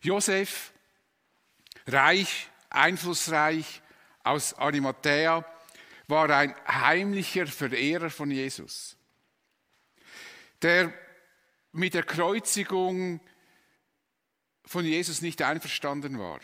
Josef, 0.00 0.72
reich, 1.86 2.48
einflussreich 2.70 3.82
aus 4.22 4.54
Arimathea, 4.54 5.44
war 6.06 6.30
ein 6.30 6.54
heimlicher 6.66 7.46
Verehrer 7.46 8.10
von 8.10 8.30
Jesus, 8.30 8.96
der 10.62 10.92
mit 11.72 11.94
der 11.94 12.02
Kreuzigung 12.02 13.20
von 14.64 14.84
Jesus 14.84 15.22
nicht 15.22 15.42
einverstanden 15.42 16.18
war. 16.18 16.40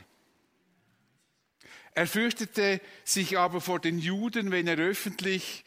Er 1.93 2.07
fürchtete 2.07 2.80
sich 3.05 3.39
aber 3.39 3.61
vor 3.61 3.79
den 3.79 3.98
Juden, 3.98 4.50
wenn 4.50 4.66
er 4.66 4.79
öffentlich 4.79 5.64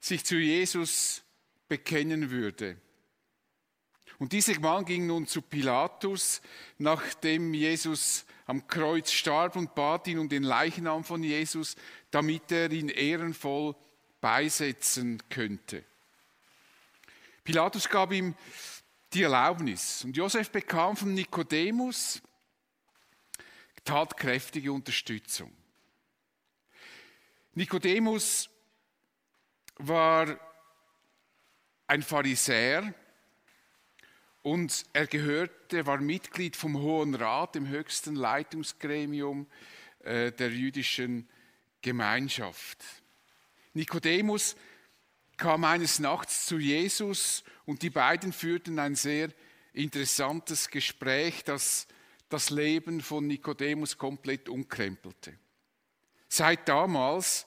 sich 0.00 0.24
zu 0.24 0.36
Jesus 0.36 1.22
bekennen 1.68 2.30
würde. 2.30 2.80
Und 4.18 4.32
dieser 4.32 4.58
Mann 4.58 4.84
ging 4.84 5.06
nun 5.06 5.26
zu 5.26 5.42
Pilatus, 5.42 6.42
nachdem 6.76 7.54
Jesus 7.54 8.24
am 8.46 8.66
Kreuz 8.66 9.12
starb 9.12 9.54
und 9.56 9.74
bat 9.74 10.08
ihn 10.08 10.18
um 10.18 10.28
den 10.28 10.42
Leichnam 10.42 11.04
von 11.04 11.22
Jesus, 11.22 11.76
damit 12.10 12.50
er 12.50 12.72
ihn 12.72 12.88
ehrenvoll 12.88 13.76
beisetzen 14.20 15.22
könnte. 15.30 15.84
Pilatus 17.44 17.88
gab 17.88 18.12
ihm 18.12 18.34
die 19.12 19.22
Erlaubnis 19.22 20.04
und 20.04 20.16
Josef 20.16 20.50
bekam 20.50 20.96
von 20.96 21.14
Nikodemus 21.14 22.20
tatkräftige 23.84 24.72
Unterstützung. 24.72 25.50
Nikodemus 27.54 28.50
war 29.76 30.38
ein 31.86 32.02
Pharisäer 32.02 32.92
und 34.48 34.86
er 34.94 35.06
gehörte, 35.06 35.84
war 35.84 35.98
Mitglied 35.98 36.56
vom 36.56 36.78
Hohen 36.78 37.14
Rat, 37.14 37.54
dem 37.54 37.68
höchsten 37.68 38.14
Leitungsgremium 38.14 39.46
äh, 40.00 40.32
der 40.32 40.50
jüdischen 40.50 41.28
Gemeinschaft. 41.82 42.82
Nikodemus 43.74 44.56
kam 45.36 45.64
eines 45.64 45.98
Nachts 45.98 46.46
zu 46.46 46.58
Jesus 46.58 47.44
und 47.66 47.82
die 47.82 47.90
beiden 47.90 48.32
führten 48.32 48.78
ein 48.78 48.94
sehr 48.94 49.28
interessantes 49.74 50.70
Gespräch, 50.70 51.44
das 51.44 51.86
das 52.30 52.48
Leben 52.48 53.02
von 53.02 53.26
Nikodemus 53.26 53.98
komplett 53.98 54.48
umkrempelte. 54.48 55.34
Seit 56.28 56.66
damals 56.70 57.46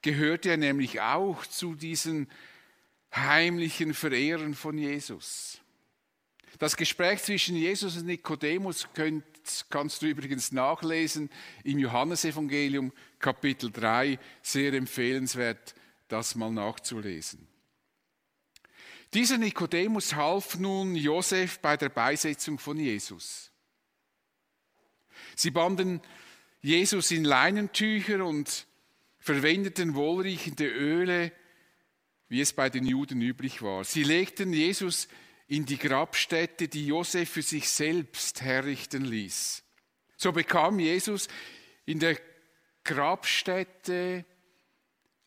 gehörte 0.00 0.48
er 0.48 0.56
nämlich 0.56 1.02
auch 1.02 1.44
zu 1.44 1.74
diesen 1.74 2.26
heimlichen 3.14 3.92
Verehrern 3.92 4.54
von 4.54 4.78
Jesus. 4.78 5.60
Das 6.58 6.76
Gespräch 6.76 7.22
zwischen 7.22 7.56
Jesus 7.56 7.96
und 7.96 8.06
Nikodemus 8.06 8.88
kannst 9.68 10.02
du 10.02 10.06
übrigens 10.06 10.50
nachlesen 10.52 11.30
im 11.64 11.78
Johannesevangelium 11.78 12.92
Kapitel 13.18 13.70
3. 13.70 14.18
Sehr 14.42 14.72
empfehlenswert, 14.72 15.74
das 16.08 16.34
mal 16.34 16.50
nachzulesen. 16.50 17.46
Dieser 19.14 19.38
Nikodemus 19.38 20.14
half 20.14 20.58
nun 20.58 20.94
Josef 20.94 21.60
bei 21.60 21.76
der 21.76 21.88
Beisetzung 21.88 22.58
von 22.58 22.78
Jesus. 22.78 23.50
Sie 25.34 25.50
banden 25.50 26.00
Jesus 26.60 27.10
in 27.10 27.24
Leinentücher 27.24 28.24
und 28.24 28.66
verwendeten 29.18 29.94
wohlriechende 29.94 30.66
Öle, 30.66 31.32
wie 32.28 32.40
es 32.40 32.52
bei 32.52 32.68
den 32.68 32.84
Juden 32.84 33.22
üblich 33.22 33.62
war. 33.62 33.84
Sie 33.84 34.02
legten 34.02 34.52
Jesus 34.52 35.08
in 35.48 35.64
die 35.64 35.78
Grabstätte, 35.78 36.68
die 36.68 36.86
Josef 36.86 37.30
für 37.30 37.42
sich 37.42 37.68
selbst 37.68 38.42
herrichten 38.42 39.04
ließ. 39.04 39.64
So 40.16 40.32
bekam 40.32 40.78
Jesus 40.78 41.28
in 41.86 41.98
der 41.98 42.18
Grabstätte 42.84 44.24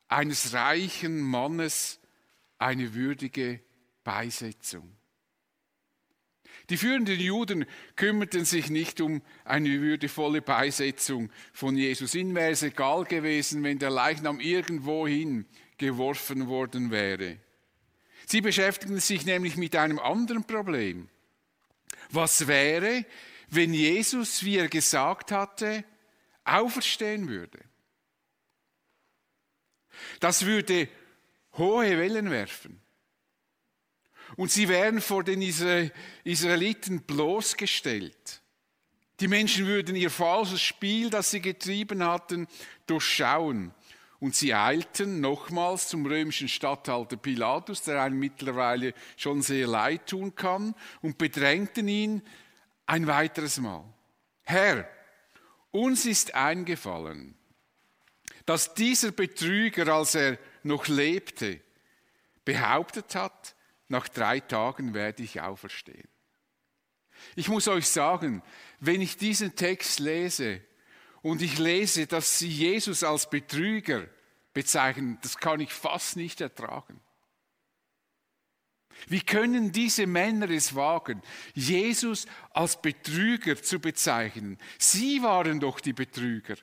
eines 0.08 0.54
reichen 0.54 1.22
Mannes 1.22 2.00
eine 2.60 2.94
würdige 2.94 3.62
Beisetzung. 4.04 4.96
Die 6.70 6.78
führenden 6.78 7.20
Juden 7.20 7.66
kümmerten 7.96 8.46
sich 8.46 8.70
nicht 8.70 9.02
um 9.02 9.22
eine 9.44 9.82
würdevolle 9.82 10.42
Beisetzung 10.42 11.32
von 11.54 11.76
Jesus. 11.76 12.14
Ihnen 12.14 12.36
wäre 12.36 12.52
es 12.52 12.62
egal 12.64 13.06
gewesen, 13.06 13.64
wenn 13.64 13.80
der 13.80 13.90
Leichnam 13.90 14.40
irgendwohin 14.40 15.46
geworfen 15.78 16.48
worden 16.48 16.92
wäre. 16.92 17.38
Sie 18.32 18.40
beschäftigten 18.40 19.02
sich 19.02 19.26
nämlich 19.26 19.58
mit 19.58 19.76
einem 19.76 20.00
anderen 20.00 20.46
Problem. 20.46 21.10
Was 22.12 22.48
wäre, 22.48 23.06
wenn 23.50 23.74
Jesus, 23.74 24.46
wie 24.46 24.56
er 24.56 24.70
gesagt 24.70 25.34
hatte, 25.34 25.84
auferstehen 26.46 27.28
würde? 27.28 27.60
Das 30.22 30.46
würde 30.46 30.88
hohe 31.58 31.98
Wellen 31.98 32.32
werfen. 32.32 32.80
Und 34.38 34.50
sie 34.50 34.70
wären 34.70 35.02
vor 35.02 35.26
den 35.26 35.42
Israeliten 36.24 37.02
bloßgestellt. 37.02 38.42
Die 39.20 39.28
Menschen 39.28 39.68
würden 39.68 39.98
ihr 39.98 40.10
falsches 40.10 40.62
Spiel, 40.62 41.10
das 41.10 41.32
sie 41.32 41.42
getrieben 41.42 42.02
hatten, 42.02 42.48
durchschauen. 42.88 43.74
Und 44.22 44.36
sie 44.36 44.54
eilten 44.54 45.20
nochmals 45.20 45.88
zum 45.88 46.06
römischen 46.06 46.48
Statthalter 46.48 47.18
Pilatus, 47.18 47.82
der 47.82 48.04
einem 48.04 48.20
mittlerweile 48.20 48.94
schon 49.18 49.42
sehr 49.42 49.66
leid 49.66 50.06
tun 50.06 50.36
kann, 50.36 50.76
und 51.02 51.18
bedrängten 51.18 51.88
ihn 51.88 52.22
ein 52.86 53.08
weiteres 53.08 53.58
Mal. 53.58 53.84
Herr, 54.44 54.88
uns 55.72 56.06
ist 56.06 56.36
eingefallen, 56.36 57.36
dass 58.46 58.76
dieser 58.76 59.12
Betrüger, 59.12 59.88
als 59.88 60.14
er 60.14 60.38
noch 60.62 60.88
lebte, 60.88 61.60
behauptet 62.46 63.16
hat, 63.16 63.56
nach 63.88 64.08
drei 64.08 64.40
Tagen 64.40 64.94
werde 64.94 65.24
ich 65.24 65.42
auferstehen. 65.42 66.08
Ich 67.36 67.50
muss 67.50 67.68
euch 67.68 67.88
sagen, 67.88 68.44
wenn 68.80 69.02
ich 69.02 69.18
diesen 69.18 69.56
Text 69.56 70.00
lese 70.00 70.62
und 71.22 71.42
ich 71.42 71.60
lese, 71.60 72.08
dass 72.08 72.40
sie 72.40 72.50
Jesus 72.50 73.04
als 73.04 73.30
Betrüger 73.30 74.08
bezeichnen, 74.54 75.18
das 75.22 75.38
kann 75.38 75.60
ich 75.60 75.72
fast 75.72 76.18
nicht 76.18 76.42
ertragen. 76.42 77.00
Wie 79.08 79.22
können 79.22 79.72
diese 79.72 80.06
Männer 80.06 80.50
es 80.50 80.76
wagen, 80.76 81.22
Jesus 81.54 82.26
als 82.52 82.80
Betrüger 82.82 83.62
zu 83.62 83.80
bezeichnen? 83.80 84.58
Sie 84.78 85.22
waren 85.24 85.60
doch 85.60 85.80
die 85.80 85.94
Betrüger. 85.94 86.56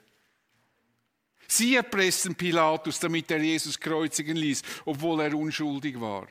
Sie 1.48 1.76
erpressten 1.76 2.34
Pilatus, 2.34 3.00
damit 3.00 3.30
er 3.30 3.42
Jesus 3.42 3.80
kreuzigen 3.80 4.36
ließ, 4.36 4.62
obwohl 4.84 5.22
er 5.22 5.34
unschuldig 5.34 5.98
war. 5.98 6.28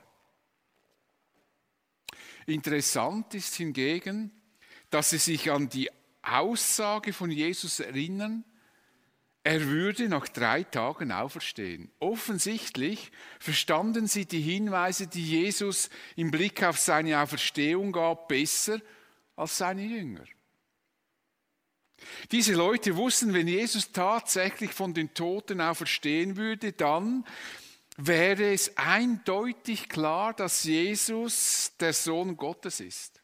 Interessant 2.45 3.33
ist 3.33 3.55
hingegen, 3.55 4.31
dass 4.89 5.09
sie 5.09 5.17
sich 5.17 5.51
an 5.51 5.67
die 5.67 5.89
Aussage 6.35 7.13
von 7.13 7.31
Jesus 7.31 7.79
erinnern, 7.79 8.43
er 9.43 9.65
würde 9.67 10.09
nach 10.09 10.27
drei 10.27 10.63
Tagen 10.63 11.13
auferstehen. 11.13 11.89
Offensichtlich 11.99 13.11
verstanden 13.39 14.07
sie 14.07 14.25
die 14.25 14.41
Hinweise, 14.41 15.07
die 15.07 15.25
Jesus 15.25 15.89
im 16.17 16.31
Blick 16.31 16.63
auf 16.63 16.77
seine 16.77 17.21
Auferstehung 17.21 17.93
gab, 17.93 18.27
besser 18.27 18.81
als 19.37 19.57
seine 19.57 19.83
Jünger. 19.83 20.25
Diese 22.31 22.55
Leute 22.55 22.97
wussten, 22.97 23.33
wenn 23.33 23.47
Jesus 23.47 23.93
tatsächlich 23.93 24.71
von 24.71 24.93
den 24.93 25.13
Toten 25.13 25.61
auferstehen 25.61 26.35
würde, 26.35 26.73
dann 26.73 27.25
wäre 27.95 28.51
es 28.51 28.77
eindeutig 28.77 29.89
klar, 29.89 30.33
dass 30.33 30.63
Jesus 30.65 31.71
der 31.79 31.93
Sohn 31.93 32.37
Gottes 32.37 32.79
ist. 32.79 33.16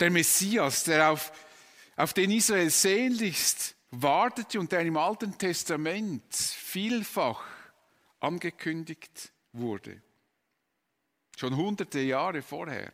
Der 0.00 0.10
Messias, 0.10 0.84
der 0.84 1.10
auf, 1.10 1.30
auf 1.96 2.14
den 2.14 2.30
Israel 2.30 2.70
sehnlichst 2.70 3.76
wartete 3.90 4.58
und 4.58 4.72
der 4.72 4.80
im 4.80 4.96
Alten 4.96 5.36
Testament 5.36 6.34
vielfach 6.34 7.44
angekündigt 8.20 9.32
wurde. 9.52 10.00
Schon 11.36 11.56
hunderte 11.56 12.00
Jahre 12.00 12.40
vorher. 12.40 12.92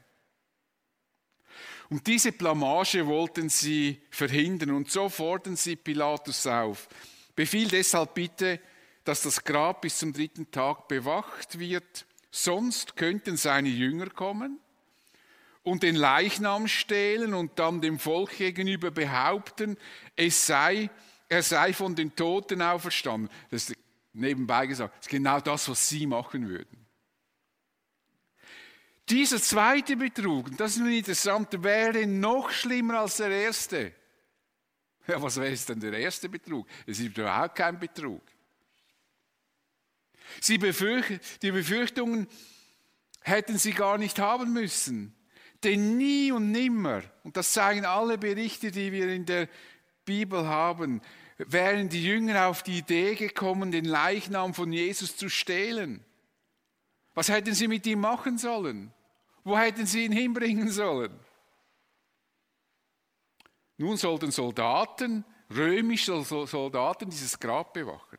Und 1.89 2.07
diese 2.09 2.33
Blamage 2.33 3.07
wollten 3.07 3.49
sie 3.49 4.03
verhindern 4.11 4.73
und 4.73 4.91
so 4.91 5.09
fordern 5.09 5.57
sie 5.57 5.77
Pilatus 5.77 6.47
auf. 6.47 6.89
Befiehl 7.37 7.69
deshalb 7.69 8.15
bitte, 8.15 8.61
dass 9.05 9.23
das 9.23 9.45
Grab 9.45 9.83
bis 9.83 9.99
zum 9.99 10.13
dritten 10.13 10.51
Tag 10.51 10.89
bewacht 10.89 11.61
wird, 11.61 12.07
sonst 12.33 12.97
könnten 12.97 13.37
seine 13.37 13.69
Jünger 13.69 14.11
kommen 14.11 14.59
und 15.67 15.83
den 15.83 15.97
Leichnam 15.97 16.69
stehlen 16.69 17.35
und 17.35 17.59
dann 17.59 17.81
dem 17.81 17.99
Volk 17.99 18.37
gegenüber 18.37 18.93
behaupten, 18.93 19.77
es 20.15 20.47
sei, 20.47 20.89
er 21.29 21.43
sei 21.43 21.73
von 21.73 21.97
den 21.97 22.15
Toten 22.15 22.63
auferstanden. 22.63 23.29
Das 23.51 23.69
ist 23.69 23.77
nebenbei 24.13 24.69
gesagt, 24.69 24.95
das 24.97 25.07
ist 25.07 25.11
genau 25.11 25.41
das, 25.41 25.69
was 25.69 25.89
sie 25.89 26.07
machen 26.07 26.49
würden. 26.49 26.87
Dieser 29.09 29.43
zweite 29.43 29.97
Betrug, 29.97 30.57
das 30.57 30.77
ist 30.77 30.79
nun 30.79 30.93
interessant, 30.93 31.49
wäre 31.65 32.07
noch 32.07 32.53
schlimmer 32.53 33.01
als 33.01 33.17
der 33.17 33.31
erste. 33.31 33.93
Ja, 35.09 35.21
was 35.21 35.37
wäre 35.37 35.53
denn 35.53 35.81
der 35.81 35.95
erste 35.95 36.29
Betrug? 36.29 36.69
Es 36.87 37.01
ist 37.01 37.07
überhaupt 37.07 37.57
kein 37.57 37.77
Betrug. 37.77 38.23
Sie 40.41 40.59
befürchten, 40.59 41.19
die 41.43 41.51
Befürchtungen 41.51 42.29
hätten 43.23 43.59
sie 43.59 43.73
gar 43.73 43.99
nicht 43.99 44.21
haben 44.21 44.53
müssen. 44.53 45.16
Denn 45.67 45.97
nie 45.97 46.31
und 46.31 46.53
nimmer, 46.53 47.03
und 47.25 47.37
das 47.37 47.53
zeigen 47.53 47.85
alle 47.85 48.19
Berichte, 48.19 48.71
die 48.71 48.93
wir 48.93 49.09
in 49.09 49.27
der 49.27 49.49
Bibel 50.05 50.47
haben, 50.47 51.03
wären 51.39 51.89
die 51.89 52.05
Jünger 52.05 52.47
auf 52.47 52.63
die 52.63 52.79
Idee 52.79 53.17
gekommen, 53.17 53.73
den 53.73 53.85
Leichnam 53.85 54.55
von 54.55 54.73
Jesus 54.73 55.17
zu 55.17 55.29
stehlen. 55.29 56.05
Was 57.15 57.31
hätten 57.31 57.53
sie 57.53 57.67
mit 57.67 57.85
ihm 57.85 57.99
machen 57.99 58.39
sollen? 58.39 58.93
Wo 59.43 59.59
hätten 59.59 59.87
sie 59.87 60.05
ihn 60.05 60.13
hinbringen 60.13 60.71
sollen? 60.71 61.19
Nun 63.77 63.97
sollten 63.97 64.31
Soldaten, 64.31 65.25
römische 65.53 66.23
Soldaten, 66.23 67.11
dieses 67.11 67.41
Grab 67.41 67.73
bewachen. 67.73 68.19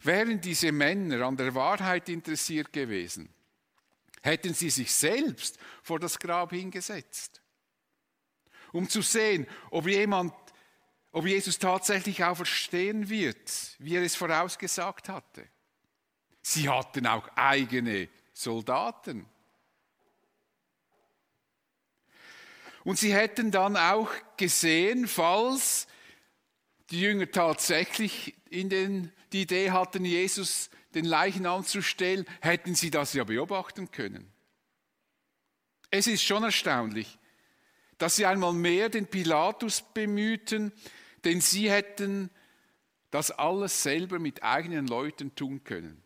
Wären 0.00 0.40
diese 0.40 0.72
Männer 0.72 1.24
an 1.24 1.36
der 1.36 1.54
Wahrheit 1.54 2.08
interessiert 2.08 2.72
gewesen, 2.72 3.32
hätten 4.22 4.54
sie 4.54 4.70
sich 4.70 4.92
selbst 4.92 5.58
vor 5.82 5.98
das 5.98 6.18
Grab 6.18 6.50
hingesetzt, 6.50 7.40
um 8.72 8.88
zu 8.88 9.02
sehen, 9.02 9.46
ob 9.70 9.86
jemand, 9.86 10.32
ob 11.12 11.26
Jesus 11.26 11.58
tatsächlich 11.58 12.24
auferstehen 12.24 13.08
wird, 13.08 13.76
wie 13.78 13.96
er 13.96 14.02
es 14.02 14.16
vorausgesagt 14.16 15.08
hatte. 15.08 15.48
Sie 16.42 16.68
hatten 16.68 17.06
auch 17.06 17.28
eigene 17.36 18.08
Soldaten. 18.32 19.26
Und 22.84 22.98
sie 22.98 23.12
hätten 23.12 23.50
dann 23.50 23.76
auch 23.76 24.10
gesehen, 24.36 25.08
falls 25.08 25.86
die 26.90 27.00
Jünger 27.00 27.30
tatsächlich 27.30 28.34
in 28.48 28.70
den, 28.70 29.12
die 29.32 29.42
Idee 29.42 29.72
hatten, 29.72 30.04
Jesus 30.04 30.70
den 30.98 31.04
Leichnam 31.04 31.64
zu 31.64 31.80
stellen, 31.80 32.26
hätten 32.40 32.74
sie 32.74 32.90
das 32.90 33.12
ja 33.12 33.24
beobachten 33.24 33.90
können. 33.90 34.30
Es 35.90 36.06
ist 36.06 36.22
schon 36.22 36.42
erstaunlich, 36.42 37.18
dass 37.98 38.16
sie 38.16 38.26
einmal 38.26 38.52
mehr 38.52 38.88
den 38.88 39.06
Pilatus 39.06 39.82
bemühten, 39.94 40.72
denn 41.24 41.40
sie 41.40 41.70
hätten 41.70 42.30
das 43.10 43.30
alles 43.30 43.82
selber 43.82 44.18
mit 44.18 44.42
eigenen 44.42 44.86
Leuten 44.86 45.34
tun 45.34 45.64
können. 45.64 46.02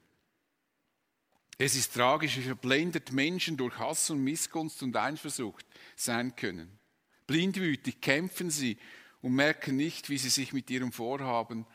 Es 1.59 1.75
ist 1.75 1.95
tragisch, 1.95 2.37
wie 2.37 2.43
verblendet 2.43 3.13
Menschen 3.13 3.57
durch 3.57 3.79
Hass 3.79 4.11
und 4.11 4.23
Missgunst 4.23 4.83
und 4.83 4.97
Eifersucht 4.97 5.67
sein 5.97 6.37
können. 6.37 6.79
Blindwütig 7.27 8.01
kämpfen 8.01 8.51
sie 8.51 8.79
und 9.21 9.35
merken 9.35 9.77
nicht, 9.77 10.11
wie 10.11 10.19
sie 10.19 10.29
sich 10.29 10.53
mit 10.53 10.71
ihrem 10.71 10.93
Vorhaben 10.93 11.67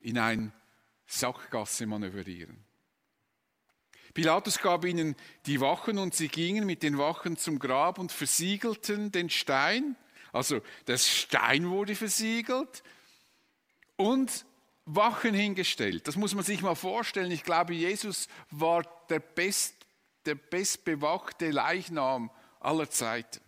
in 0.00 0.18
ein 0.18 0.52
Sackgasse 1.06 1.86
manövrieren. 1.86 2.64
Pilatus 4.14 4.58
gab 4.58 4.84
ihnen 4.84 5.14
die 5.44 5.60
Wachen 5.60 5.98
und 5.98 6.14
sie 6.14 6.28
gingen 6.28 6.64
mit 6.64 6.82
den 6.82 6.96
Wachen 6.96 7.36
zum 7.36 7.58
Grab 7.58 7.98
und 7.98 8.12
versiegelten 8.12 9.12
den 9.12 9.28
Stein. 9.28 9.94
Also 10.32 10.62
der 10.86 10.96
Stein 10.96 11.68
wurde 11.68 11.94
versiegelt 11.94 12.82
und 13.96 14.46
Wachen 14.86 15.34
hingestellt. 15.34 16.08
Das 16.08 16.16
muss 16.16 16.34
man 16.34 16.44
sich 16.44 16.62
mal 16.62 16.74
vorstellen. 16.74 17.30
Ich 17.30 17.44
glaube, 17.44 17.74
Jesus 17.74 18.28
war 18.50 18.84
der, 19.10 19.20
best, 19.20 19.74
der 20.24 20.36
bestbewachte 20.36 21.50
Leichnam 21.50 22.30
aller 22.60 22.88
Zeiten. 22.88 23.40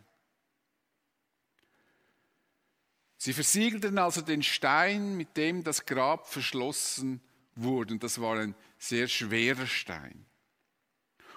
Sie 3.17 3.33
versiegelten 3.33 3.99
also 3.99 4.21
den 4.21 4.43
Stein, 4.43 5.17
mit 5.17 5.37
dem 5.37 5.65
das 5.65 5.87
Grab 5.87 6.29
verschlossen 6.29 7.21
wurde. 7.63 7.95
Und 7.95 8.03
das 8.03 8.21
war 8.21 8.39
ein 8.39 8.55
sehr 8.79 9.09
schwerer 9.09 9.67
Stein. 9.67 10.27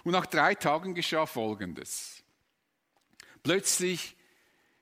Und 0.04 0.14
nach 0.14 0.26
drei 0.26 0.56
Tagen 0.56 0.96
geschah 0.96 1.26
Folgendes. 1.26 2.24
Plötzlich 3.44 4.16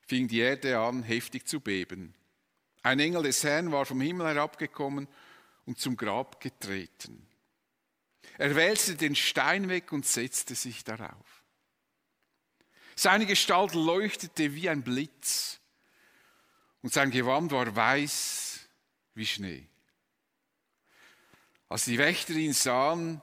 fing 0.02 0.28
die 0.28 0.40
Erde 0.40 0.80
an, 0.80 1.04
heftig 1.04 1.48
zu 1.48 1.60
beben. 1.60 2.14
Ein 2.82 3.00
Engel 3.00 3.24
des 3.24 3.44
Herrn 3.44 3.72
war 3.72 3.86
vom 3.86 4.02
Himmel 4.02 4.28
herabgekommen 4.28 5.08
und 5.66 5.80
zum 5.80 5.98
Grab 5.98 6.40
getreten. 6.40 7.28
Er 8.38 8.56
wälzte 8.56 8.96
den 8.96 9.16
Stein 9.16 9.70
weg 9.70 9.92
und 9.92 10.06
setzte 10.06 10.56
sich 10.56 10.84
darauf. 10.84 11.44
Seine 12.96 13.26
Gestalt 13.26 13.74
leuchtete 13.74 14.56
wie 14.56 14.70
ein 14.70 14.84
Blitz 14.84 15.60
und 16.82 16.94
sein 16.94 17.12
Gewand 17.12 17.52
war 17.52 17.76
weiß 17.76 18.68
wie 19.14 19.26
Schnee. 19.26 19.68
Als 21.70 21.86
die 21.86 22.00
Wächter 22.00 22.34
ihn 22.34 22.54
sahen, 22.54 23.22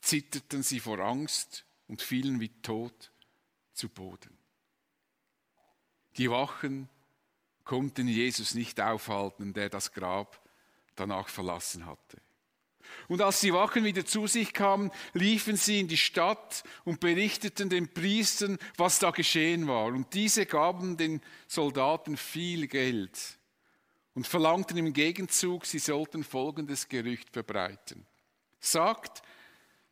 zitterten 0.00 0.62
sie 0.62 0.78
vor 0.78 0.98
Angst 0.98 1.64
und 1.88 2.02
fielen 2.02 2.38
wie 2.38 2.50
tot 2.60 3.10
zu 3.72 3.88
Boden. 3.88 4.36
Die 6.18 6.30
Wachen 6.30 6.88
konnten 7.64 8.06
Jesus 8.06 8.54
nicht 8.54 8.80
aufhalten, 8.80 9.54
der 9.54 9.70
das 9.70 9.92
Grab 9.92 10.40
danach 10.96 11.28
verlassen 11.28 11.86
hatte. 11.86 12.18
Und 13.08 13.22
als 13.22 13.40
die 13.40 13.52
Wachen 13.52 13.84
wieder 13.84 14.04
zu 14.04 14.26
sich 14.26 14.52
kamen, 14.52 14.90
liefen 15.12 15.56
sie 15.56 15.80
in 15.80 15.88
die 15.88 15.98
Stadt 15.98 16.64
und 16.84 17.00
berichteten 17.00 17.68
den 17.68 17.92
Priestern, 17.92 18.58
was 18.76 18.98
da 18.98 19.10
geschehen 19.10 19.66
war. 19.66 19.86
Und 19.86 20.14
diese 20.14 20.46
gaben 20.46 20.96
den 20.96 21.20
Soldaten 21.46 22.16
viel 22.16 22.66
Geld 22.66 23.37
und 24.18 24.26
verlangten 24.26 24.76
im 24.76 24.92
Gegenzug, 24.92 25.64
sie 25.64 25.78
sollten 25.78 26.24
folgendes 26.24 26.88
Gerücht 26.88 27.30
verbreiten. 27.30 28.04
Sagt, 28.58 29.22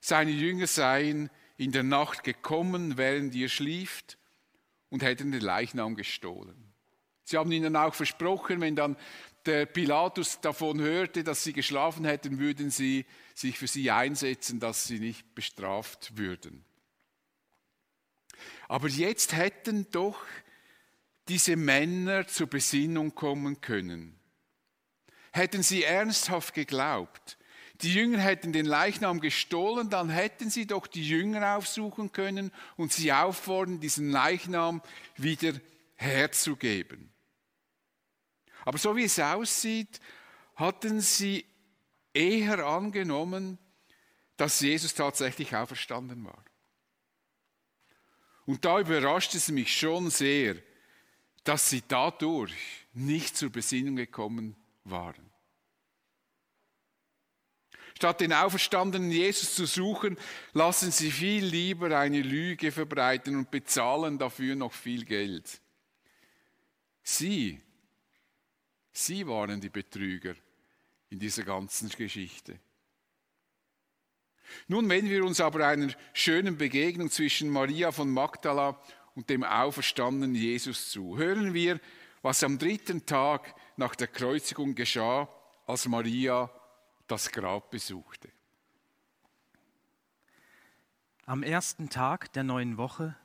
seine 0.00 0.32
Jünger 0.32 0.66
seien 0.66 1.30
in 1.56 1.70
der 1.70 1.84
Nacht 1.84 2.24
gekommen, 2.24 2.96
während 2.96 3.36
ihr 3.36 3.48
schlieft, 3.48 4.18
und 4.88 5.04
hätten 5.04 5.30
den 5.30 5.42
Leichnam 5.42 5.94
gestohlen. 5.94 6.72
Sie 7.22 7.36
haben 7.36 7.52
ihnen 7.52 7.76
auch 7.76 7.94
versprochen, 7.94 8.60
wenn 8.60 8.74
dann 8.74 8.96
der 9.44 9.64
Pilatus 9.64 10.40
davon 10.40 10.80
hörte, 10.80 11.22
dass 11.22 11.44
sie 11.44 11.52
geschlafen 11.52 12.04
hätten, 12.04 12.40
würden 12.40 12.70
sie 12.70 13.06
sich 13.32 13.56
für 13.56 13.68
sie 13.68 13.92
einsetzen, 13.92 14.58
dass 14.58 14.88
sie 14.88 14.98
nicht 14.98 15.36
bestraft 15.36 16.18
würden. 16.18 16.64
Aber 18.66 18.88
jetzt 18.88 19.36
hätten 19.36 19.88
doch 19.92 20.18
diese 21.28 21.54
Männer 21.54 22.26
zur 22.26 22.48
Besinnung 22.48 23.14
kommen 23.14 23.60
können. 23.60 24.15
Hätten 25.36 25.62
sie 25.62 25.84
ernsthaft 25.84 26.54
geglaubt, 26.54 27.36
die 27.82 27.92
Jünger 27.92 28.20
hätten 28.20 28.54
den 28.54 28.64
Leichnam 28.64 29.20
gestohlen, 29.20 29.90
dann 29.90 30.08
hätten 30.08 30.48
sie 30.48 30.66
doch 30.66 30.86
die 30.86 31.06
Jünger 31.06 31.58
aufsuchen 31.58 32.10
können 32.10 32.52
und 32.78 32.90
sie 32.94 33.12
auffordern, 33.12 33.78
diesen 33.78 34.10
Leichnam 34.10 34.80
wieder 35.18 35.52
herzugeben. 35.96 37.12
Aber 38.64 38.78
so 38.78 38.96
wie 38.96 39.04
es 39.04 39.18
aussieht, 39.18 40.00
hatten 40.54 41.02
sie 41.02 41.44
eher 42.14 42.64
angenommen, 42.64 43.58
dass 44.38 44.60
Jesus 44.60 44.94
tatsächlich 44.94 45.54
auferstanden 45.54 46.24
war. 46.24 46.42
Und 48.46 48.64
da 48.64 48.80
überrascht 48.80 49.34
es 49.34 49.48
mich 49.48 49.78
schon 49.78 50.08
sehr, 50.08 50.56
dass 51.44 51.68
sie 51.68 51.82
dadurch 51.86 52.86
nicht 52.94 53.36
zur 53.36 53.50
Besinnung 53.50 53.96
gekommen 53.96 54.56
waren. 54.90 55.30
Statt 57.96 58.20
den 58.20 58.32
auferstandenen 58.32 59.10
Jesus 59.10 59.54
zu 59.54 59.64
suchen, 59.64 60.18
lassen 60.52 60.90
sie 60.90 61.10
viel 61.10 61.44
lieber 61.44 61.98
eine 61.98 62.20
Lüge 62.20 62.70
verbreiten 62.70 63.36
und 63.36 63.50
bezahlen 63.50 64.18
dafür 64.18 64.54
noch 64.54 64.72
viel 64.72 65.04
Geld. 65.04 65.60
Sie 67.02 67.60
Sie 68.98 69.26
waren 69.26 69.60
die 69.60 69.68
Betrüger 69.68 70.34
in 71.10 71.18
dieser 71.18 71.42
ganzen 71.42 71.90
Geschichte. 71.90 72.58
Nun 74.68 74.88
wenden 74.88 75.10
wir 75.10 75.22
uns 75.22 75.38
aber 75.38 75.66
einer 75.66 75.92
schönen 76.14 76.56
Begegnung 76.56 77.10
zwischen 77.10 77.50
Maria 77.50 77.92
von 77.92 78.10
Magdala 78.10 78.80
und 79.14 79.28
dem 79.28 79.44
auferstandenen 79.44 80.34
Jesus 80.34 80.90
zu. 80.90 81.18
Hören 81.18 81.52
wir, 81.52 81.78
was 82.22 82.42
am 82.42 82.58
dritten 82.58 83.04
Tag 83.04 83.54
nach 83.76 83.94
der 83.94 84.08
Kreuzigung 84.08 84.74
geschah, 84.74 85.28
als 85.66 85.86
Maria 85.86 86.50
das 87.06 87.30
Grab 87.30 87.70
besuchte. 87.70 88.30
Am 91.24 91.42
ersten 91.42 91.88
Tag 91.90 92.32
der 92.32 92.44
neuen 92.44 92.76
Woche, 92.78 93.16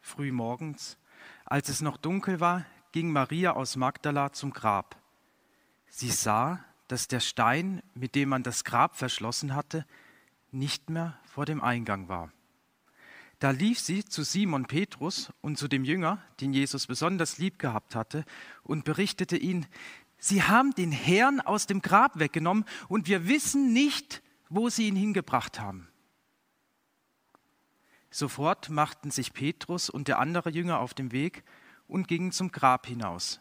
früh 0.00 0.30
morgens, 0.30 0.98
als 1.44 1.68
es 1.68 1.80
noch 1.80 1.96
dunkel 1.96 2.40
war, 2.40 2.66
ging 2.92 3.10
Maria 3.12 3.52
aus 3.52 3.76
Magdala 3.76 4.32
zum 4.32 4.52
Grab. 4.52 4.96
Sie 5.88 6.10
sah, 6.10 6.64
dass 6.88 7.08
der 7.08 7.20
Stein, 7.20 7.82
mit 7.94 8.14
dem 8.14 8.28
man 8.28 8.42
das 8.42 8.64
Grab 8.64 8.96
verschlossen 8.96 9.54
hatte, 9.54 9.86
nicht 10.50 10.90
mehr 10.90 11.18
vor 11.24 11.46
dem 11.46 11.62
Eingang 11.62 12.08
war. 12.08 12.32
Da 13.40 13.50
lief 13.50 13.80
sie 13.80 14.04
zu 14.04 14.22
Simon 14.22 14.66
Petrus 14.66 15.32
und 15.40 15.56
zu 15.56 15.66
dem 15.66 15.82
Jünger, 15.82 16.22
den 16.40 16.52
Jesus 16.52 16.86
besonders 16.86 17.38
lieb 17.38 17.58
gehabt 17.58 17.94
hatte, 17.94 18.24
und 18.62 18.84
berichtete 18.84 19.36
ihn, 19.36 19.66
Sie 20.18 20.42
haben 20.42 20.74
den 20.74 20.92
Herrn 20.92 21.40
aus 21.40 21.66
dem 21.66 21.80
Grab 21.80 22.18
weggenommen 22.18 22.66
und 22.88 23.08
wir 23.08 23.26
wissen 23.26 23.72
nicht, 23.72 24.22
wo 24.50 24.68
sie 24.68 24.86
ihn 24.86 24.96
hingebracht 24.96 25.58
haben. 25.58 25.88
Sofort 28.10 28.68
machten 28.68 29.10
sich 29.10 29.32
Petrus 29.32 29.88
und 29.88 30.08
der 30.08 30.18
andere 30.18 30.50
Jünger 30.50 30.80
auf 30.80 30.92
den 30.92 31.10
Weg 31.10 31.42
und 31.86 32.06
gingen 32.06 32.32
zum 32.32 32.52
Grab 32.52 32.86
hinaus. 32.86 33.40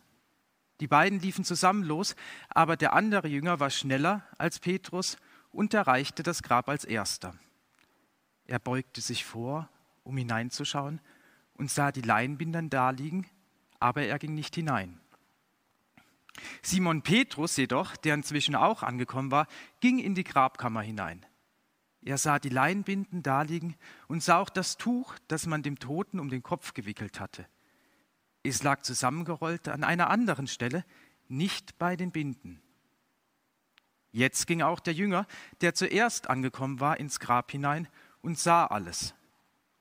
Die 0.79 0.87
beiden 0.87 1.19
liefen 1.19 1.43
zusammen 1.43 1.83
los, 1.83 2.15
aber 2.47 2.77
der 2.77 2.93
andere 2.93 3.27
Jünger 3.27 3.59
war 3.59 3.69
schneller 3.69 4.25
als 4.37 4.59
Petrus 4.59 5.17
und 5.51 5.73
erreichte 5.73 6.23
das 6.23 6.41
Grab 6.41 6.69
als 6.69 6.85
erster. 6.85 7.35
Er 8.45 8.59
beugte 8.59 9.01
sich 9.01 9.25
vor, 9.25 9.67
um 10.09 10.17
hineinzuschauen, 10.17 10.99
und 11.53 11.69
sah 11.69 11.91
die 11.91 12.01
Leinbindern 12.01 12.69
daliegen, 12.69 13.27
aber 13.79 14.03
er 14.03 14.19
ging 14.19 14.33
nicht 14.33 14.55
hinein. 14.55 14.99
Simon 16.61 17.01
Petrus 17.01 17.57
jedoch, 17.57 17.97
der 17.97 18.13
inzwischen 18.13 18.55
auch 18.55 18.83
angekommen 18.83 19.31
war, 19.31 19.47
ging 19.81 19.99
in 19.99 20.15
die 20.15 20.23
Grabkammer 20.23 20.81
hinein. 20.81 21.25
Er 22.01 22.17
sah 22.17 22.39
die 22.39 22.49
Leinbinden 22.49 23.23
daliegen 23.23 23.75
und 24.07 24.23
sah 24.23 24.39
auch 24.39 24.49
das 24.49 24.77
Tuch, 24.77 25.15
das 25.27 25.47
man 25.47 25.63
dem 25.63 25.79
Toten 25.79 26.19
um 26.19 26.29
den 26.29 26.43
Kopf 26.43 26.73
gewickelt 26.73 27.19
hatte. 27.19 27.45
Es 28.41 28.63
lag 28.63 28.81
zusammengerollt 28.83 29.67
an 29.67 29.83
einer 29.83 30.09
anderen 30.09 30.47
Stelle, 30.47 30.85
nicht 31.27 31.77
bei 31.77 31.97
den 31.97 32.11
Binden. 32.11 32.61
Jetzt 34.11 34.47
ging 34.47 34.61
auch 34.61 34.79
der 34.79 34.93
Jünger, 34.93 35.27
der 35.61 35.75
zuerst 35.75 36.29
angekommen 36.29 36.79
war, 36.79 36.99
ins 36.99 37.19
Grab 37.19 37.51
hinein 37.51 37.87
und 38.21 38.39
sah 38.39 38.65
alles. 38.65 39.13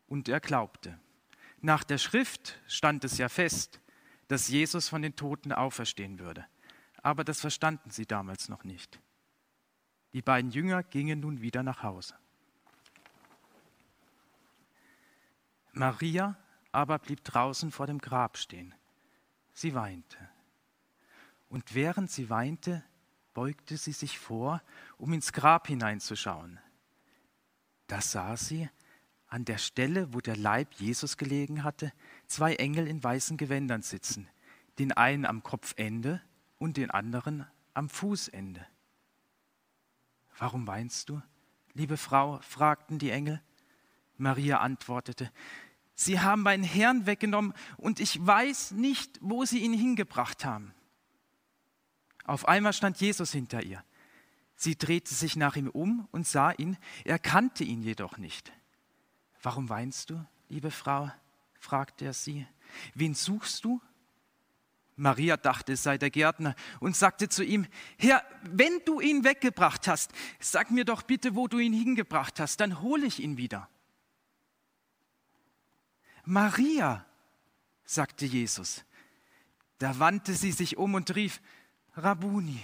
Und 0.08 0.28
er 0.28 0.40
glaubte. 0.40 0.98
Nach 1.60 1.84
der 1.84 1.98
Schrift 1.98 2.58
stand 2.66 3.04
es 3.04 3.18
ja 3.18 3.28
fest, 3.28 3.80
dass 4.28 4.48
Jesus 4.48 4.88
von 4.88 5.02
den 5.02 5.16
Toten 5.16 5.52
auferstehen 5.52 6.18
würde. 6.18 6.46
Aber 7.02 7.24
das 7.24 7.40
verstanden 7.40 7.90
sie 7.90 8.06
damals 8.06 8.48
noch 8.48 8.64
nicht. 8.64 9.00
Die 10.12 10.22
beiden 10.22 10.50
Jünger 10.50 10.82
gingen 10.82 11.20
nun 11.20 11.40
wieder 11.40 11.62
nach 11.62 11.82
Hause. 11.82 12.14
Maria 15.72 16.36
aber 16.72 16.98
blieb 16.98 17.24
draußen 17.24 17.70
vor 17.70 17.86
dem 17.86 17.98
Grab 17.98 18.36
stehen. 18.36 18.74
Sie 19.52 19.74
weinte. 19.74 20.18
Und 21.48 21.74
während 21.74 22.10
sie 22.10 22.28
weinte, 22.30 22.84
beugte 23.32 23.76
sie 23.76 23.92
sich 23.92 24.18
vor, 24.18 24.62
um 24.98 25.12
ins 25.12 25.32
Grab 25.32 25.68
hineinzuschauen. 25.68 26.58
Da 27.86 28.00
sah 28.00 28.36
sie, 28.36 28.68
an 29.28 29.44
der 29.44 29.58
Stelle, 29.58 30.12
wo 30.14 30.20
der 30.20 30.36
Leib 30.36 30.74
Jesus 30.74 31.16
gelegen 31.16 31.62
hatte, 31.62 31.92
zwei 32.26 32.54
Engel 32.54 32.86
in 32.86 33.02
weißen 33.02 33.36
Gewändern 33.36 33.82
sitzen, 33.82 34.28
den 34.78 34.92
einen 34.92 35.26
am 35.26 35.42
Kopfende 35.42 36.22
und 36.58 36.76
den 36.76 36.90
anderen 36.90 37.46
am 37.74 37.88
Fußende. 37.88 38.66
Warum 40.38 40.66
weinst 40.66 41.08
du? 41.08 41.20
Liebe 41.74 41.96
Frau, 41.96 42.40
fragten 42.40 42.98
die 42.98 43.10
Engel. 43.10 43.42
Maria 44.16 44.58
antwortete, 44.58 45.30
Sie 45.94 46.20
haben 46.20 46.42
meinen 46.42 46.64
Herrn 46.64 47.06
weggenommen 47.06 47.52
und 47.76 47.98
ich 48.00 48.24
weiß 48.24 48.72
nicht, 48.72 49.18
wo 49.20 49.44
Sie 49.44 49.58
ihn 49.58 49.72
hingebracht 49.72 50.44
haben. 50.44 50.72
Auf 52.24 52.46
einmal 52.46 52.72
stand 52.72 53.00
Jesus 53.00 53.32
hinter 53.32 53.64
ihr. 53.64 53.82
Sie 54.54 54.76
drehte 54.76 55.12
sich 55.12 55.34
nach 55.34 55.56
ihm 55.56 55.68
um 55.68 56.08
und 56.12 56.26
sah 56.26 56.52
ihn, 56.52 56.76
er 57.04 57.18
kannte 57.18 57.64
ihn 57.64 57.82
jedoch 57.82 58.18
nicht. 58.18 58.52
Warum 59.42 59.68
weinst 59.68 60.10
du, 60.10 60.24
liebe 60.48 60.70
Frau? 60.70 61.10
fragte 61.58 62.06
er 62.06 62.12
sie. 62.12 62.46
Wen 62.94 63.14
suchst 63.14 63.64
du? 63.64 63.80
Maria 64.96 65.36
dachte, 65.36 65.72
es 65.74 65.84
sei 65.84 65.96
der 65.96 66.10
Gärtner 66.10 66.56
und 66.80 66.96
sagte 66.96 67.28
zu 67.28 67.44
ihm, 67.44 67.66
Herr, 67.98 68.24
wenn 68.42 68.80
du 68.84 69.00
ihn 69.00 69.22
weggebracht 69.22 69.86
hast, 69.86 70.10
sag 70.40 70.72
mir 70.72 70.84
doch 70.84 71.02
bitte, 71.02 71.36
wo 71.36 71.46
du 71.46 71.58
ihn 71.58 71.72
hingebracht 71.72 72.40
hast, 72.40 72.58
dann 72.60 72.80
hole 72.80 73.06
ich 73.06 73.20
ihn 73.20 73.36
wieder. 73.36 73.68
Maria, 76.24 77.06
sagte 77.84 78.26
Jesus. 78.26 78.84
Da 79.78 80.00
wandte 80.00 80.34
sie 80.34 80.50
sich 80.50 80.76
um 80.76 80.94
und 80.94 81.14
rief, 81.14 81.40
Rabuni. 81.94 82.60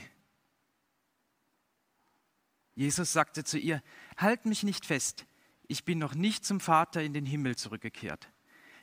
Jesus 2.74 3.12
sagte 3.12 3.44
zu 3.44 3.58
ihr, 3.58 3.82
Halt 4.16 4.44
mich 4.44 4.64
nicht 4.64 4.84
fest, 4.84 5.24
ich 5.68 5.84
bin 5.84 5.98
noch 5.98 6.14
nicht 6.14 6.44
zum 6.44 6.60
Vater 6.60 7.02
in 7.02 7.12
den 7.12 7.26
Himmel 7.26 7.56
zurückgekehrt. 7.56 8.30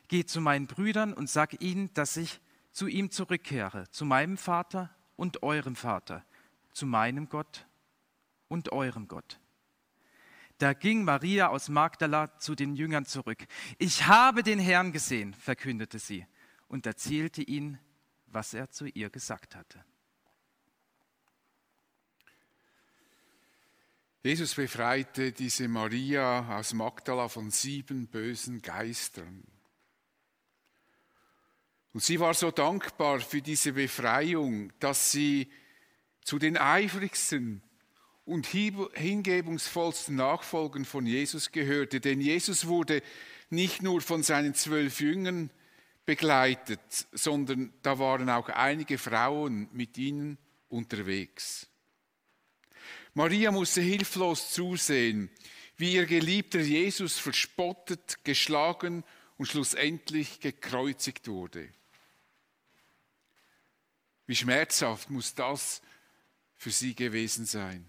Geh 0.07 0.25
zu 0.25 0.41
meinen 0.41 0.67
Brüdern 0.67 1.13
und 1.13 1.29
sag 1.29 1.61
ihnen, 1.61 1.93
dass 1.93 2.17
ich 2.17 2.41
zu 2.71 2.87
ihm 2.87 3.11
zurückkehre, 3.11 3.89
zu 3.91 4.05
meinem 4.05 4.37
Vater 4.37 4.89
und 5.15 5.43
eurem 5.43 5.75
Vater, 5.75 6.25
zu 6.73 6.85
meinem 6.85 7.29
Gott 7.29 7.67
und 8.47 8.71
eurem 8.71 9.07
Gott. 9.07 9.39
Da 10.57 10.73
ging 10.73 11.03
Maria 11.03 11.47
aus 11.47 11.69
Magdala 11.69 12.37
zu 12.37 12.53
den 12.53 12.75
Jüngern 12.75 13.05
zurück. 13.05 13.47
Ich 13.79 14.05
habe 14.05 14.43
den 14.43 14.59
Herrn 14.59 14.91
gesehen, 14.91 15.33
verkündete 15.33 15.97
sie 15.97 16.25
und 16.67 16.85
erzählte 16.85 17.41
ihnen, 17.41 17.79
was 18.27 18.53
er 18.53 18.69
zu 18.69 18.85
ihr 18.85 19.09
gesagt 19.09 19.55
hatte. 19.55 19.83
Jesus 24.23 24.53
befreite 24.53 25.31
diese 25.31 25.67
Maria 25.67 26.57
aus 26.59 26.73
Magdala 26.73 27.27
von 27.27 27.49
sieben 27.49 28.07
bösen 28.07 28.61
Geistern. 28.61 29.43
Und 31.93 32.03
sie 32.03 32.19
war 32.19 32.35
so 32.35 32.51
dankbar 32.51 33.19
für 33.19 33.41
diese 33.41 33.73
Befreiung, 33.73 34.71
dass 34.79 35.11
sie 35.11 35.51
zu 36.23 36.37
den 36.37 36.55
eifrigsten 36.55 37.63
und 38.23 38.45
hingebungsvollsten 38.45 40.15
Nachfolgern 40.17 40.85
von 40.85 41.07
Jesus 41.07 41.51
gehörte. 41.51 41.99
Denn 41.99 42.21
Jesus 42.21 42.67
wurde 42.67 43.01
nicht 43.49 43.81
nur 43.81 44.01
von 44.01 44.21
seinen 44.21 44.53
zwölf 44.53 45.01
Jüngern 45.01 45.49
begleitet, 46.05 46.79
sondern 47.11 47.73
da 47.81 47.97
waren 47.97 48.29
auch 48.29 48.49
einige 48.49 48.99
Frauen 48.99 49.67
mit 49.73 49.97
ihnen 49.97 50.37
unterwegs. 50.69 51.70
Maria 53.13 53.51
musste 53.51 53.81
hilflos 53.81 54.51
zusehen, 54.51 55.29
wie 55.77 55.93
ihr 55.93 56.05
geliebter 56.05 56.59
Jesus 56.59 57.17
verspottet, 57.17 58.23
geschlagen 58.23 59.03
und 59.37 59.47
schlussendlich 59.47 60.39
gekreuzigt 60.39 61.27
wurde. 61.27 61.67
Wie 64.27 64.35
schmerzhaft 64.35 65.09
muss 65.09 65.33
das 65.35 65.81
für 66.55 66.69
sie 66.69 66.95
gewesen 66.95 67.45
sein. 67.45 67.85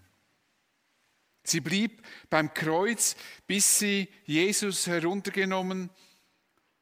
Sie 1.43 1.59
blieb 1.59 2.01
beim 2.29 2.53
Kreuz, 2.53 3.15
bis 3.47 3.79
sie 3.79 4.07
Jesus 4.25 4.87
heruntergenommen 4.87 5.89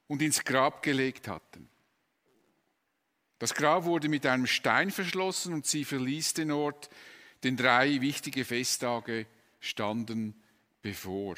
und 0.07 0.21
ins 0.21 0.43
Grab 0.43 0.83
gelegt 0.83 1.27
hatten. 1.27 1.69
Das 3.39 3.55
Grab 3.55 3.85
wurde 3.85 4.07
mit 4.07 4.25
einem 4.25 4.45
Stein 4.45 4.91
verschlossen 4.91 5.53
und 5.53 5.65
sie 5.65 5.83
verließ 5.83 6.35
den 6.35 6.51
Ort, 6.51 6.89
denn 7.43 7.57
drei 7.57 8.01
wichtige 8.01 8.45
Festtage 8.45 9.25
standen 9.59 10.35
bevor. 10.81 11.35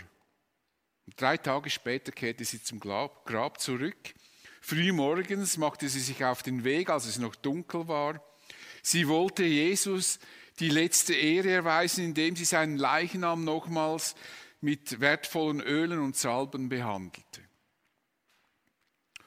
Drei 1.15 1.37
Tage 1.37 1.69
später 1.69 2.11
kehrte 2.11 2.45
sie 2.45 2.63
zum 2.63 2.79
Grab 2.79 3.59
zurück 3.59 4.13
Frühmorgens 4.65 5.57
machte 5.57 5.89
sie 5.89 5.99
sich 5.99 6.23
auf 6.23 6.41
den 6.41 6.63
Weg, 6.63 6.89
als 6.89 7.05
es 7.05 7.17
noch 7.19 7.35
dunkel 7.35 7.89
war. 7.89 8.23
Sie 8.81 9.09
wollte 9.09 9.43
Jesus 9.43 10.19
die 10.61 10.69
letzte 10.69 11.13
Ehre 11.13 11.51
erweisen, 11.51 12.05
indem 12.05 12.37
sie 12.37 12.45
seinen 12.45 12.77
Leichnam 12.77 13.43
nochmals 13.43 14.15
mit 14.61 15.01
wertvollen 15.01 15.59
Ölen 15.59 15.99
und 15.99 16.15
Salben 16.15 16.69
behandelte. 16.69 17.41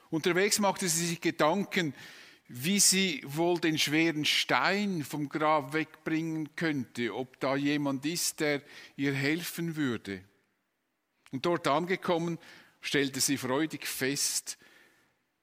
Unterwegs 0.08 0.58
machte 0.58 0.88
sie 0.88 1.06
sich 1.06 1.20
Gedanken, 1.20 1.92
wie 2.48 2.78
sie 2.78 3.22
wohl 3.26 3.58
den 3.58 3.78
schweren 3.78 4.24
Stein 4.24 5.02
vom 5.04 5.28
Grab 5.28 5.72
wegbringen 5.72 6.54
könnte, 6.54 7.14
ob 7.14 7.40
da 7.40 7.56
jemand 7.56 8.06
ist, 8.06 8.40
der 8.40 8.62
ihr 8.96 9.12
helfen 9.12 9.76
würde. 9.76 10.22
Und 11.32 11.44
dort 11.44 11.66
angekommen, 11.66 12.38
stellte 12.80 13.20
sie 13.20 13.36
freudig 13.36 13.86
fest, 13.86 14.58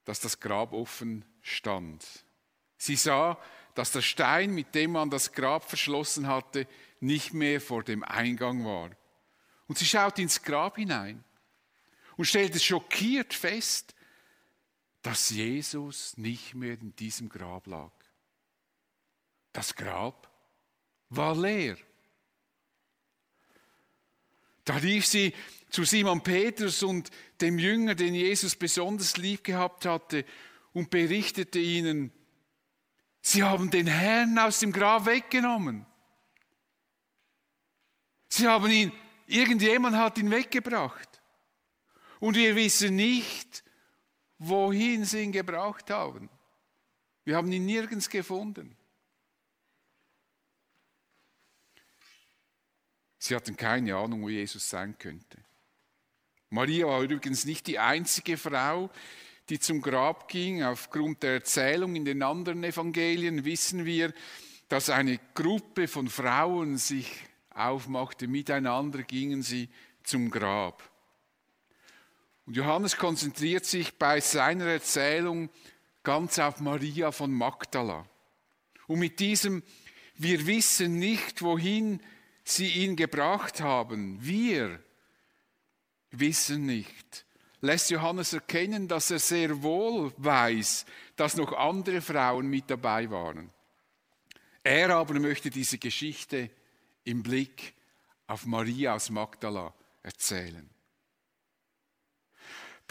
dass 0.04 0.20
das 0.20 0.40
Grab 0.40 0.72
offen 0.72 1.24
stand. 1.42 2.04
Sie 2.78 2.96
sah, 2.96 3.38
dass 3.74 3.92
der 3.92 4.02
Stein, 4.02 4.54
mit 4.54 4.74
dem 4.74 4.92
man 4.92 5.10
das 5.10 5.32
Grab 5.32 5.68
verschlossen 5.68 6.26
hatte, 6.26 6.66
nicht 7.00 7.34
mehr 7.34 7.60
vor 7.60 7.82
dem 7.82 8.02
Eingang 8.02 8.64
war. 8.64 8.90
Und 9.66 9.78
sie 9.78 9.86
schaut 9.86 10.18
ins 10.18 10.42
Grab 10.42 10.76
hinein 10.76 11.22
und 12.16 12.24
stellte 12.24 12.58
schockiert 12.58 13.34
fest, 13.34 13.94
dass 15.04 15.28
Jesus 15.28 16.16
nicht 16.16 16.54
mehr 16.54 16.80
in 16.80 16.96
diesem 16.96 17.28
Grab 17.28 17.66
lag. 17.66 17.92
Das 19.52 19.74
Grab 19.74 20.30
war 21.10 21.36
leer. 21.36 21.76
Da 24.64 24.76
rief 24.76 25.04
sie 25.04 25.34
zu 25.68 25.84
Simon 25.84 26.22
Petrus 26.22 26.82
und 26.82 27.10
dem 27.42 27.58
Jünger, 27.58 27.94
den 27.94 28.14
Jesus 28.14 28.56
besonders 28.56 29.18
lieb 29.18 29.44
gehabt 29.44 29.84
hatte, 29.84 30.24
und 30.72 30.88
berichtete 30.88 31.58
ihnen, 31.58 32.10
sie 33.20 33.42
haben 33.42 33.70
den 33.70 33.86
Herrn 33.86 34.38
aus 34.38 34.60
dem 34.60 34.72
Grab 34.72 35.04
weggenommen. 35.04 35.84
Sie 38.30 38.48
haben 38.48 38.70
ihn, 38.70 38.90
irgendjemand 39.26 39.96
hat 39.96 40.16
ihn 40.16 40.30
weggebracht. 40.30 41.20
Und 42.20 42.36
wir 42.36 42.56
wissen 42.56 42.96
nicht, 42.96 43.63
wohin 44.48 45.04
sie 45.04 45.22
ihn 45.22 45.32
gebraucht 45.32 45.90
haben. 45.90 46.28
Wir 47.24 47.36
haben 47.36 47.50
ihn 47.50 47.64
nirgends 47.64 48.08
gefunden. 48.08 48.76
Sie 53.18 53.34
hatten 53.34 53.56
keine 53.56 53.96
Ahnung, 53.96 54.22
wo 54.22 54.28
Jesus 54.28 54.68
sein 54.68 54.98
könnte. 54.98 55.38
Maria 56.50 56.86
war 56.86 57.02
übrigens 57.02 57.46
nicht 57.46 57.66
die 57.66 57.78
einzige 57.78 58.36
Frau, 58.36 58.90
die 59.48 59.58
zum 59.58 59.80
Grab 59.80 60.28
ging. 60.28 60.62
Aufgrund 60.62 61.22
der 61.22 61.34
Erzählung 61.34 61.96
in 61.96 62.04
den 62.04 62.22
anderen 62.22 62.62
Evangelien 62.62 63.44
wissen 63.44 63.84
wir, 63.86 64.12
dass 64.68 64.90
eine 64.90 65.18
Gruppe 65.34 65.88
von 65.88 66.08
Frauen 66.08 66.76
sich 66.76 67.10
aufmachte. 67.50 68.28
Miteinander 68.28 69.02
gingen 69.02 69.42
sie 69.42 69.68
zum 70.02 70.30
Grab. 70.30 70.82
Und 72.46 72.56
Johannes 72.56 72.96
konzentriert 72.96 73.64
sich 73.64 73.94
bei 73.98 74.20
seiner 74.20 74.66
Erzählung 74.66 75.48
ganz 76.02 76.38
auf 76.38 76.60
Maria 76.60 77.10
von 77.10 77.32
Magdala. 77.32 78.06
Und 78.86 78.98
mit 78.98 79.18
diesem, 79.18 79.62
wir 80.16 80.46
wissen 80.46 80.98
nicht, 80.98 81.42
wohin 81.42 82.00
sie 82.44 82.68
ihn 82.68 82.96
gebracht 82.96 83.60
haben, 83.60 84.18
wir 84.20 84.82
wissen 86.10 86.66
nicht, 86.66 87.24
lässt 87.62 87.90
Johannes 87.90 88.34
erkennen, 88.34 88.86
dass 88.88 89.10
er 89.10 89.18
sehr 89.18 89.62
wohl 89.62 90.12
weiß, 90.18 90.84
dass 91.16 91.36
noch 91.36 91.52
andere 91.52 92.02
Frauen 92.02 92.46
mit 92.48 92.68
dabei 92.68 93.10
waren. 93.10 93.50
Er 94.62 94.90
aber 94.90 95.14
möchte 95.18 95.50
diese 95.50 95.78
Geschichte 95.78 96.50
im 97.04 97.22
Blick 97.22 97.74
auf 98.26 98.44
Maria 98.44 98.94
aus 98.94 99.10
Magdala 99.10 99.72
erzählen. 100.02 100.73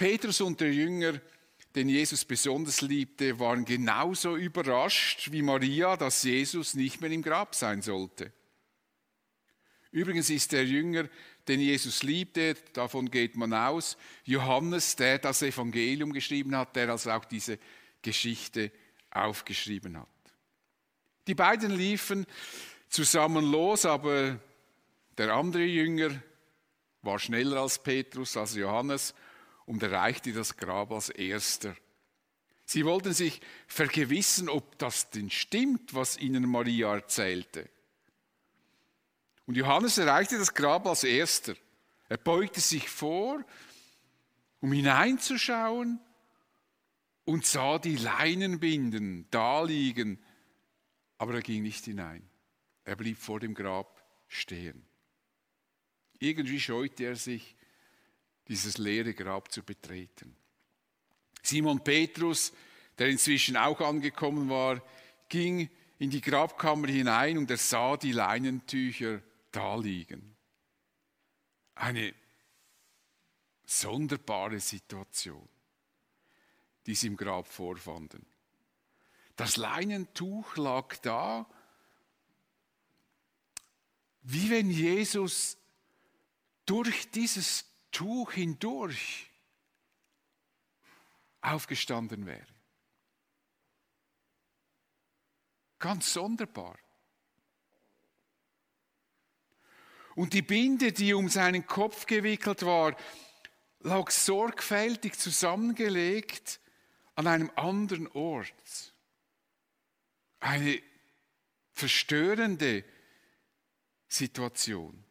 Petrus 0.03 0.41
und 0.41 0.59
der 0.59 0.73
Jünger, 0.73 1.21
den 1.73 1.87
Jesus 1.87 2.25
besonders 2.25 2.81
liebte, 2.81 3.39
waren 3.39 3.63
genauso 3.63 4.35
überrascht 4.35 5.31
wie 5.31 5.41
Maria, 5.41 5.95
dass 5.95 6.23
Jesus 6.23 6.73
nicht 6.73 6.99
mehr 6.99 7.09
im 7.09 7.21
Grab 7.21 7.55
sein 7.55 7.81
sollte. 7.81 8.33
Übrigens 9.91 10.29
ist 10.29 10.51
der 10.51 10.65
Jünger, 10.65 11.07
den 11.47 11.61
Jesus 11.61 12.03
liebte, 12.03 12.55
davon 12.73 13.09
geht 13.09 13.37
man 13.37 13.53
aus, 13.53 13.95
Johannes, 14.25 14.97
der 14.97 15.19
das 15.19 15.41
Evangelium 15.41 16.11
geschrieben 16.11 16.53
hat, 16.53 16.75
der 16.75 16.89
also 16.89 17.09
auch 17.09 17.23
diese 17.23 17.57
Geschichte 18.01 18.73
aufgeschrieben 19.09 19.97
hat. 19.97 20.09
Die 21.27 21.35
beiden 21.35 21.71
liefen 21.71 22.25
zusammen 22.89 23.49
los, 23.49 23.85
aber 23.85 24.37
der 25.17 25.33
andere 25.33 25.63
Jünger 25.63 26.21
war 27.03 27.19
schneller 27.19 27.61
als 27.61 27.81
Petrus, 27.81 28.35
als 28.35 28.55
Johannes 28.55 29.13
und 29.65 29.83
erreichte 29.83 30.33
das 30.33 30.57
Grab 30.57 30.91
als 30.91 31.09
erster. 31.09 31.75
Sie 32.65 32.85
wollten 32.85 33.13
sich 33.13 33.41
vergewissen, 33.67 34.49
ob 34.49 34.77
das 34.79 35.09
denn 35.09 35.29
stimmt, 35.29 35.93
was 35.93 36.17
ihnen 36.17 36.49
Maria 36.49 36.95
erzählte. 36.95 37.69
Und 39.45 39.55
Johannes 39.57 39.97
erreichte 39.97 40.37
das 40.37 40.53
Grab 40.53 40.87
als 40.87 41.03
erster. 41.03 41.55
Er 42.07 42.17
beugte 42.17 42.61
sich 42.61 42.89
vor, 42.89 43.43
um 44.61 44.71
hineinzuschauen 44.71 45.99
und 47.25 47.45
sah 47.45 47.79
die 47.79 47.97
Leinenbinden 47.97 49.27
da 49.31 49.63
liegen, 49.63 50.19
aber 51.17 51.35
er 51.35 51.41
ging 51.41 51.63
nicht 51.63 51.85
hinein. 51.85 52.27
Er 52.85 52.95
blieb 52.95 53.17
vor 53.17 53.39
dem 53.39 53.53
Grab 53.53 54.03
stehen. 54.27 54.85
Irgendwie 56.19 56.59
scheute 56.59 57.03
er 57.03 57.15
sich, 57.15 57.55
dieses 58.47 58.77
leere 58.77 59.13
Grab 59.13 59.51
zu 59.51 59.63
betreten. 59.63 60.35
Simon 61.41 61.83
Petrus, 61.83 62.53
der 62.97 63.07
inzwischen 63.07 63.57
auch 63.57 63.81
angekommen 63.81 64.49
war, 64.49 64.81
ging 65.29 65.69
in 65.99 66.09
die 66.09 66.21
Grabkammer 66.21 66.87
hinein 66.87 67.37
und 67.37 67.49
er 67.49 67.57
sah 67.57 67.97
die 67.97 68.11
Leinentücher 68.11 69.21
da 69.51 69.75
liegen. 69.75 70.35
Eine 71.75 72.13
sonderbare 73.65 74.59
Situation, 74.59 75.47
die 76.85 76.95
sie 76.95 77.07
im 77.07 77.17
Grab 77.17 77.47
vorfanden. 77.47 78.25
Das 79.35 79.57
Leinentuch 79.57 80.57
lag 80.57 80.95
da, 80.97 81.49
wie 84.21 84.49
wenn 84.49 84.69
Jesus 84.69 85.57
durch 86.65 87.09
dieses 87.11 87.65
Tuch 87.93 88.33
hindurch 88.33 89.29
aufgestanden 91.39 92.25
wäre. 92.25 92.45
Ganz 95.79 96.11
sonderbar. 96.11 96.77
Und 100.15 100.33
die 100.33 100.41
Binde, 100.41 100.91
die 100.91 101.13
um 101.13 101.29
seinen 101.29 101.65
Kopf 101.65 102.05
gewickelt 102.05 102.63
war, 102.63 102.95
lag 103.79 104.09
sorgfältig 104.11 105.17
zusammengelegt 105.17 106.59
an 107.15 107.27
einem 107.27 107.51
anderen 107.55 108.07
Ort. 108.07 108.93
Eine 110.39 110.81
verstörende 111.73 112.83
Situation. 114.07 115.03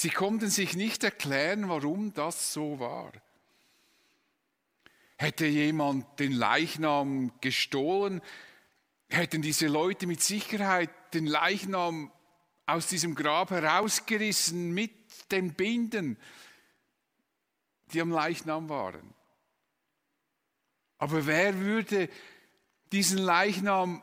Sie 0.00 0.08
konnten 0.08 0.48
sich 0.48 0.76
nicht 0.76 1.04
erklären, 1.04 1.68
warum 1.68 2.14
das 2.14 2.54
so 2.54 2.80
war. 2.80 3.12
Hätte 5.18 5.44
jemand 5.44 6.18
den 6.18 6.32
Leichnam 6.32 7.38
gestohlen, 7.42 8.22
hätten 9.10 9.42
diese 9.42 9.66
Leute 9.66 10.06
mit 10.06 10.22
Sicherheit 10.22 10.88
den 11.12 11.26
Leichnam 11.26 12.10
aus 12.64 12.86
diesem 12.86 13.14
Grab 13.14 13.50
herausgerissen 13.50 14.72
mit 14.72 15.30
den 15.32 15.52
Binden, 15.52 16.16
die 17.92 18.00
am 18.00 18.10
Leichnam 18.10 18.70
waren. 18.70 19.12
Aber 20.96 21.26
wer 21.26 21.58
würde 21.58 22.08
diesen 22.90 23.18
Leichnam, 23.18 24.02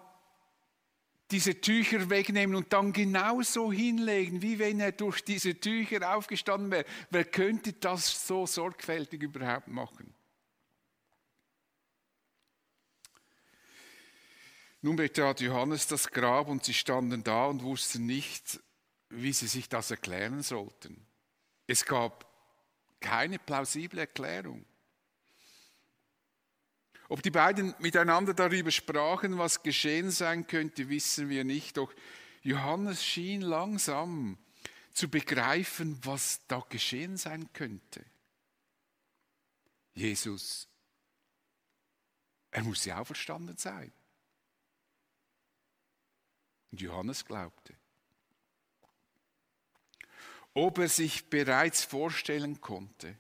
diese 1.31 1.59
Tücher 1.59 2.09
wegnehmen 2.09 2.55
und 2.55 2.71
dann 2.71 2.93
genauso 2.93 3.71
hinlegen, 3.71 4.41
wie 4.41 4.59
wenn 4.59 4.79
er 4.79 4.93
durch 4.93 5.23
diese 5.23 5.59
Tücher 5.59 6.15
aufgestanden 6.15 6.71
wäre? 6.71 6.85
Wer 7.09 7.25
könnte 7.25 7.73
das 7.73 8.27
so 8.27 8.45
sorgfältig 8.45 9.21
überhaupt 9.21 9.67
machen? 9.67 10.13
Nun 14.81 14.95
betrat 14.95 15.41
Johannes 15.41 15.87
das 15.87 16.09
Grab 16.09 16.47
und 16.47 16.63
sie 16.63 16.73
standen 16.73 17.23
da 17.23 17.47
und 17.47 17.63
wussten 17.63 18.05
nicht, 18.05 18.59
wie 19.09 19.33
sie 19.33 19.47
sich 19.47 19.67
das 19.67 19.91
erklären 19.91 20.43
sollten. 20.43 21.05
Es 21.65 21.83
gab 21.83 22.25
keine 22.99 23.39
plausible 23.39 23.99
Erklärung. 23.99 24.65
Ob 27.10 27.22
die 27.24 27.32
beiden 27.32 27.74
miteinander 27.80 28.34
darüber 28.34 28.72
sprachen, 28.72 29.38
was 29.38 29.63
geschehen 29.63 30.12
sein 30.12 30.46
könnte, 30.48 30.89
wissen 30.89 31.30
wir 31.30 31.43
nicht. 31.43 31.78
Doch 31.78 31.93
Johannes 32.41 33.04
schien 33.04 33.41
langsam 33.41 34.38
zu 34.91 35.10
begreifen, 35.10 35.98
was 36.04 36.41
da 36.48 36.65
geschehen 36.70 37.17
sein 37.17 37.52
könnte. 37.54 38.04
Jesus, 39.93 40.67
er 42.52 42.63
muss 42.63 42.86
ja 42.86 43.00
auferstanden 43.00 43.58
sein. 43.58 43.91
Und 46.72 46.82
Johannes 46.82 47.24
glaubte. 47.24 47.76
Ob 50.54 50.80
er 50.80 50.89
sich 50.89 51.30
bereits 51.30 51.84
vorstellen 51.84 52.60
konnte, 52.62 53.15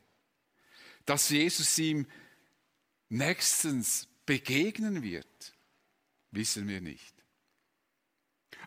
dass 1.05 1.29
Jesus 1.29 1.77
ihm 1.77 2.07
nächstens 3.09 4.07
begegnen 4.25 5.03
wird, 5.03 5.53
wissen 6.31 6.67
wir 6.67 6.81
nicht. 6.81 7.15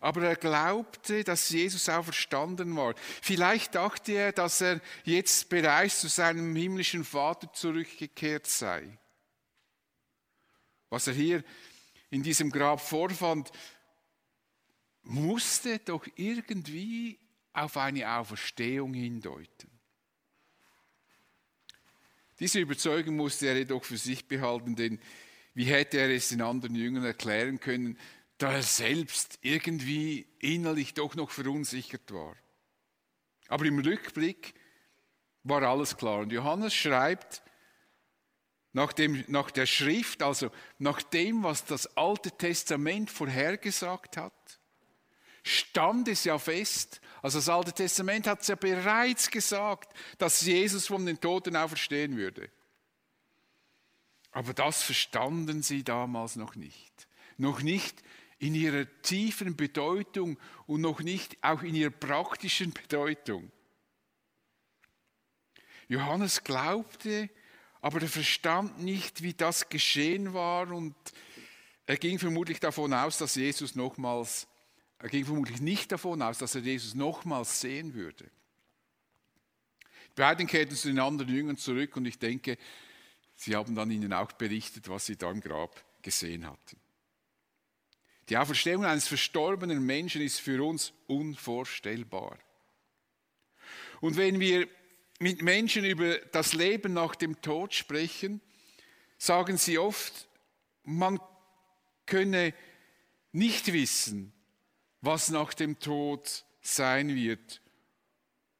Aber 0.00 0.22
er 0.22 0.36
glaubte, 0.36 1.24
dass 1.24 1.50
Jesus 1.50 1.88
auferstanden 1.88 2.74
war. 2.76 2.94
Vielleicht 3.20 3.74
dachte 3.74 4.12
er, 4.12 4.32
dass 4.32 4.60
er 4.62 4.80
jetzt 5.04 5.48
bereits 5.50 6.00
zu 6.00 6.08
seinem 6.08 6.56
himmlischen 6.56 7.04
Vater 7.04 7.52
zurückgekehrt 7.52 8.46
sei. 8.46 8.98
Was 10.88 11.06
er 11.06 11.12
hier 11.12 11.44
in 12.08 12.22
diesem 12.22 12.50
Grab 12.50 12.80
vorfand, 12.80 13.50
musste 15.02 15.78
doch 15.80 16.06
irgendwie 16.16 17.18
auf 17.52 17.76
eine 17.76 18.10
Auferstehung 18.10 18.94
hindeuten. 18.94 19.69
Diese 22.40 22.58
Überzeugung 22.58 23.16
musste 23.16 23.46
er 23.48 23.56
jedoch 23.58 23.84
für 23.84 23.98
sich 23.98 24.26
behalten, 24.26 24.74
denn 24.74 24.98
wie 25.52 25.64
hätte 25.64 25.98
er 25.98 26.08
es 26.10 26.30
den 26.30 26.40
anderen 26.40 26.74
Jüngern 26.74 27.04
erklären 27.04 27.60
können, 27.60 27.98
da 28.38 28.52
er 28.52 28.62
selbst 28.62 29.38
irgendwie 29.42 30.26
innerlich 30.38 30.94
doch 30.94 31.14
noch 31.14 31.30
verunsichert 31.30 32.10
war. 32.12 32.34
Aber 33.48 33.66
im 33.66 33.78
Rückblick 33.78 34.54
war 35.42 35.62
alles 35.62 35.96
klar. 35.96 36.20
Und 36.20 36.32
Johannes 36.32 36.74
schreibt, 36.74 37.42
nach, 38.72 38.92
dem, 38.92 39.24
nach 39.26 39.50
der 39.50 39.66
Schrift, 39.66 40.22
also 40.22 40.50
nach 40.78 41.02
dem, 41.02 41.42
was 41.42 41.64
das 41.64 41.96
Alte 41.96 42.30
Testament 42.30 43.10
vorhergesagt 43.10 44.16
hat, 44.16 44.60
stand 45.42 46.08
es 46.08 46.24
ja 46.24 46.38
fest, 46.38 47.00
also 47.22 47.38
das 47.38 47.48
Alte 47.48 47.72
Testament 47.72 48.26
hat 48.26 48.42
es 48.42 48.48
ja 48.48 48.54
bereits 48.54 49.30
gesagt, 49.30 49.92
dass 50.18 50.40
Jesus 50.40 50.86
von 50.86 51.04
den 51.04 51.20
Toten 51.20 51.56
auferstehen 51.56 52.16
würde. 52.16 52.50
Aber 54.32 54.54
das 54.54 54.82
verstanden 54.82 55.62
sie 55.62 55.82
damals 55.82 56.36
noch 56.36 56.54
nicht. 56.54 57.08
Noch 57.36 57.62
nicht 57.62 58.02
in 58.38 58.54
ihrer 58.54 58.86
tiefen 59.02 59.56
Bedeutung 59.56 60.38
und 60.66 60.80
noch 60.80 61.00
nicht 61.00 61.36
auch 61.42 61.62
in 61.62 61.74
ihrer 61.74 61.90
praktischen 61.90 62.72
Bedeutung. 62.72 63.50
Johannes 65.88 66.44
glaubte, 66.44 67.28
aber 67.80 68.00
er 68.00 68.08
verstand 68.08 68.80
nicht, 68.80 69.22
wie 69.22 69.34
das 69.34 69.68
geschehen 69.68 70.32
war 70.32 70.70
und 70.70 70.94
er 71.86 71.96
ging 71.96 72.18
vermutlich 72.18 72.60
davon 72.60 72.94
aus, 72.94 73.18
dass 73.18 73.34
Jesus 73.34 73.74
nochmals, 73.74 74.46
er 75.00 75.08
ging 75.08 75.24
vermutlich 75.24 75.60
nicht 75.60 75.92
davon 75.92 76.20
aus, 76.20 76.38
dass 76.38 76.54
er 76.54 76.60
Jesus 76.60 76.94
nochmals 76.94 77.60
sehen 77.60 77.94
würde. 77.94 78.30
Die 80.16 80.20
beiden 80.20 80.46
kehrten 80.46 80.76
zu 80.76 80.88
den 80.88 80.98
anderen 80.98 81.34
Jüngern 81.34 81.56
zurück 81.56 81.96
und 81.96 82.04
ich 82.04 82.18
denke, 82.18 82.58
sie 83.34 83.56
haben 83.56 83.74
dann 83.74 83.90
ihnen 83.90 84.12
auch 84.12 84.32
berichtet, 84.32 84.88
was 84.88 85.06
sie 85.06 85.16
da 85.16 85.30
im 85.30 85.40
Grab 85.40 85.82
gesehen 86.02 86.46
hatten. 86.46 86.76
Die 88.28 88.36
Auferstehung 88.36 88.84
eines 88.84 89.08
verstorbenen 89.08 89.84
Menschen 89.84 90.20
ist 90.20 90.40
für 90.40 90.62
uns 90.62 90.92
unvorstellbar. 91.06 92.38
Und 94.00 94.16
wenn 94.16 94.38
wir 94.38 94.68
mit 95.18 95.42
Menschen 95.42 95.84
über 95.84 96.18
das 96.18 96.52
Leben 96.52 96.92
nach 96.92 97.14
dem 97.14 97.40
Tod 97.40 97.74
sprechen, 97.74 98.40
sagen 99.16 99.56
sie 99.56 99.78
oft, 99.78 100.28
man 100.84 101.18
könne 102.06 102.54
nicht 103.32 103.72
wissen, 103.72 104.32
was 105.00 105.30
nach 105.30 105.54
dem 105.54 105.78
Tod 105.78 106.44
sein 106.60 107.14
wird 107.14 107.62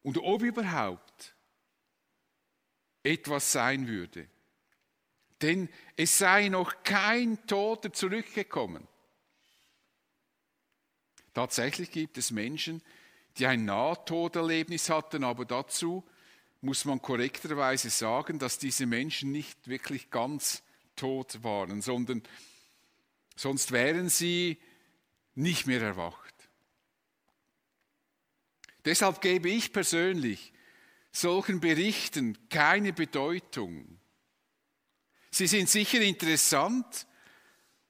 und 0.02 0.18
ob 0.18 0.42
überhaupt 0.42 1.34
etwas 3.02 3.52
sein 3.52 3.86
würde. 3.86 4.28
Denn 5.42 5.68
es 5.96 6.18
sei 6.18 6.48
noch 6.48 6.82
kein 6.82 7.46
Toter 7.46 7.92
zurückgekommen. 7.92 8.86
Tatsächlich 11.32 11.90
gibt 11.90 12.18
es 12.18 12.30
Menschen, 12.30 12.82
die 13.38 13.46
ein 13.46 13.64
Nahtoderlebnis 13.64 14.90
hatten, 14.90 15.24
aber 15.24 15.44
dazu 15.44 16.04
muss 16.60 16.84
man 16.84 17.00
korrekterweise 17.00 17.88
sagen, 17.88 18.38
dass 18.38 18.58
diese 18.58 18.84
Menschen 18.84 19.32
nicht 19.32 19.68
wirklich 19.68 20.10
ganz 20.10 20.62
tot 20.96 21.42
waren, 21.42 21.80
sondern 21.80 22.22
sonst 23.36 23.72
wären 23.72 24.10
sie 24.10 24.58
nicht 25.34 25.66
mehr 25.66 25.80
erwacht. 25.80 26.29
Deshalb 28.84 29.20
gebe 29.20 29.50
ich 29.50 29.72
persönlich 29.72 30.52
solchen 31.12 31.60
Berichten 31.60 32.38
keine 32.48 32.92
Bedeutung. 32.92 33.98
Sie 35.30 35.46
sind 35.46 35.68
sicher 35.68 36.00
interessant 36.00 37.06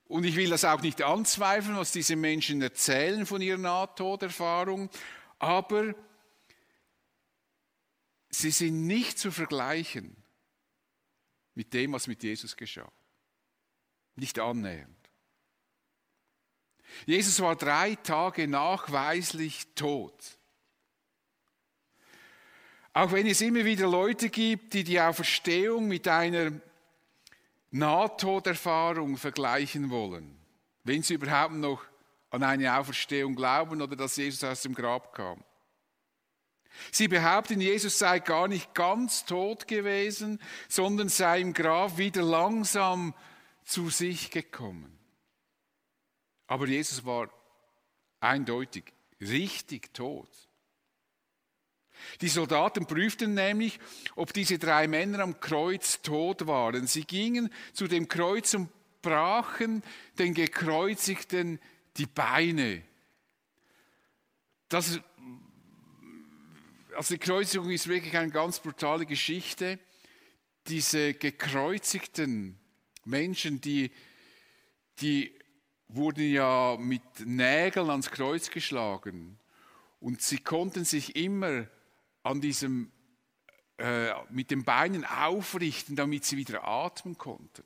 und 0.05 0.24
ich 0.24 0.37
will 0.37 0.50
das 0.50 0.64
auch 0.64 0.83
nicht 0.83 1.03
anzweifeln, 1.03 1.76
was 1.76 1.92
diese 1.92 2.16
Menschen 2.16 2.61
erzählen 2.61 3.24
von 3.26 3.40
ihrer 3.40 3.59
Nahtoderfahrung, 3.59 4.90
aber 5.38 5.94
sie 8.29 8.50
sind 8.50 8.87
nicht 8.87 9.18
zu 9.18 9.31
vergleichen 9.31 10.16
mit 11.55 11.72
dem, 11.72 11.92
was 11.92 12.07
mit 12.07 12.22
Jesus 12.22 12.57
geschah. 12.57 12.90
Nicht 14.16 14.38
annähernd. 14.38 14.96
Jesus 17.07 17.40
war 17.40 17.57
drei 17.57 17.94
Tage 17.94 18.48
nachweislich 18.48 19.68
tot. 19.74 20.39
Auch 22.92 23.12
wenn 23.12 23.26
es 23.26 23.40
immer 23.40 23.64
wieder 23.64 23.88
Leute 23.88 24.31
gibt, 24.31 24.74
die 24.74 24.83
die 24.83 25.00
Auferstehung 25.00 25.87
mit 25.87 26.09
einer 26.09 26.53
Nahtoderfahrung 27.70 29.16
vergleichen 29.16 29.90
wollen, 29.90 30.37
wenn 30.83 31.03
sie 31.03 31.14
überhaupt 31.14 31.55
noch 31.55 31.83
an 32.31 32.42
eine 32.42 32.76
Auferstehung 32.76 33.37
glauben 33.37 33.81
oder 33.81 33.94
dass 33.94 34.16
Jesus 34.16 34.42
aus 34.42 34.62
dem 34.62 34.74
Grab 34.74 35.14
kam. 35.14 35.42
Sie 36.92 37.09
behaupten, 37.09 37.61
Jesus 37.61 37.98
sei 37.98 38.20
gar 38.20 38.48
nicht 38.48 38.74
ganz 38.74 39.24
tot 39.24 39.68
gewesen, 39.68 40.40
sondern 40.68 41.09
sei 41.09 41.40
im 41.40 41.53
Grab 41.53 41.98
wieder 41.98 42.22
langsam 42.22 43.14
zu 43.64 43.90
sich 43.90 44.31
gekommen. 44.31 44.98
Aber 46.46 46.66
Jesus 46.66 47.05
war 47.05 47.29
eindeutig 48.20 48.92
richtig 49.20 49.92
tot. 49.94 50.29
Die 52.21 52.29
Soldaten 52.29 52.87
prüften 52.87 53.35
nämlich, 53.35 53.79
ob 54.17 54.33
diese 54.33 54.59
drei 54.59 54.89
Männer 54.89 55.21
am 55.21 55.41
Kreuz 55.41 56.03
tot 56.03 56.47
waren. 56.47 56.87
Sie 56.87 57.05
gingen 57.05 57.51
zu 57.73 57.87
dem 57.87 58.09
Kreuz 58.09 58.55
und 58.55 58.69
brachen 59.03 59.83
den 60.19 60.35
Gekreuzigten 60.35 61.59
die 61.97 62.07
Beine. 62.07 62.83
Das 64.69 65.01
also 66.95 67.15
die 67.15 67.21
Kreuzigung 67.21 67.71
ist 67.71 67.89
wirklich 67.89 68.17
eine 68.17 68.31
ganz 68.31 68.61
brutale 68.61 69.07
Geschichte. 69.07 69.79
Diese 70.67 71.15
gekreuzigten 71.15 72.59
Menschen, 73.05 73.61
die, 73.61 73.91
die 75.01 75.33
wurden 75.89 76.31
ja 76.31 76.77
mit 76.79 77.03
Nägeln 77.25 77.91
ans 77.91 78.11
Kreuz 78.11 78.51
geschlagen 78.51 79.39
und 80.01 80.21
sie 80.21 80.39
konnten 80.39 80.85
sich 80.85 81.17
immer 81.17 81.67
an 82.23 82.41
diesem, 82.41 82.93
äh, 83.79 84.13
mit 84.31 84.51
den 84.51 84.65
Beinen 84.65 85.05
aufrichten, 85.05 85.97
damit 85.97 86.25
sie 86.25 86.37
wieder 86.37 86.67
atmen 86.67 87.17
konnten. 87.17 87.65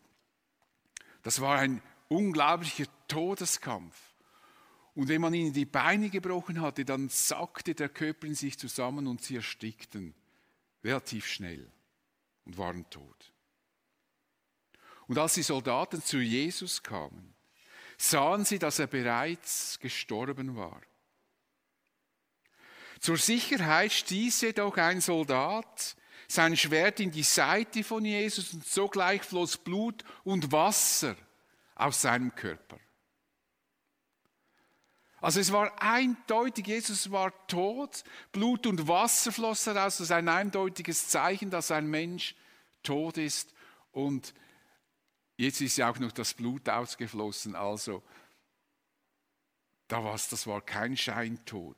Das 1.22 1.40
war 1.40 1.58
ein 1.58 1.82
unglaublicher 2.08 2.86
Todeskampf. 3.08 3.96
Und 4.94 5.08
wenn 5.08 5.20
man 5.20 5.34
ihnen 5.34 5.52
die 5.52 5.64
Beine 5.64 6.08
gebrochen 6.08 6.60
hatte, 6.60 6.84
dann 6.84 7.08
sackte 7.08 7.74
der 7.74 7.88
Körper 7.88 8.26
in 8.26 8.34
sich 8.34 8.58
zusammen 8.58 9.06
und 9.06 9.22
sie 9.22 9.36
erstickten 9.36 10.14
relativ 10.84 11.26
schnell 11.26 11.70
und 12.44 12.58
waren 12.58 12.88
tot. 12.90 13.32
Und 15.06 15.18
als 15.18 15.34
die 15.34 15.42
Soldaten 15.42 16.02
zu 16.02 16.18
Jesus 16.18 16.82
kamen, 16.82 17.34
sahen 17.98 18.44
sie, 18.44 18.58
dass 18.58 18.78
er 18.78 18.86
bereits 18.86 19.78
gestorben 19.80 20.56
war. 20.56 20.80
Zur 23.04 23.18
Sicherheit 23.18 23.92
stieß 23.92 24.40
jedoch 24.40 24.78
ein 24.78 25.02
Soldat. 25.02 25.94
Sein 26.26 26.56
Schwert 26.56 27.00
in 27.00 27.10
die 27.10 27.22
Seite 27.22 27.84
von 27.84 28.02
Jesus 28.02 28.54
und 28.54 28.64
sogleich 28.64 29.22
floss 29.22 29.58
Blut 29.58 30.02
und 30.22 30.50
Wasser 30.52 31.14
aus 31.74 32.00
seinem 32.00 32.34
Körper. 32.34 32.80
Also 35.20 35.38
es 35.38 35.52
war 35.52 35.82
eindeutig, 35.82 36.66
Jesus 36.66 37.10
war 37.10 37.46
tot, 37.46 38.04
Blut 38.32 38.66
und 38.66 38.88
Wasser 38.88 39.32
floss 39.32 39.66
heraus, 39.66 39.98
das 39.98 40.06
ist 40.06 40.10
ein 40.10 40.30
eindeutiges 40.30 41.10
Zeichen, 41.10 41.50
dass 41.50 41.70
ein 41.70 41.86
Mensch 41.86 42.34
tot 42.82 43.18
ist. 43.18 43.52
Und 43.92 44.32
jetzt 45.36 45.60
ist 45.60 45.76
ja 45.76 45.90
auch 45.90 45.98
noch 45.98 46.12
das 46.12 46.32
Blut 46.32 46.70
ausgeflossen, 46.70 47.54
also 47.54 48.02
da 49.88 50.02
war's, 50.02 50.30
das 50.30 50.46
war 50.46 50.62
kein 50.62 50.96
Scheintod. 50.96 51.76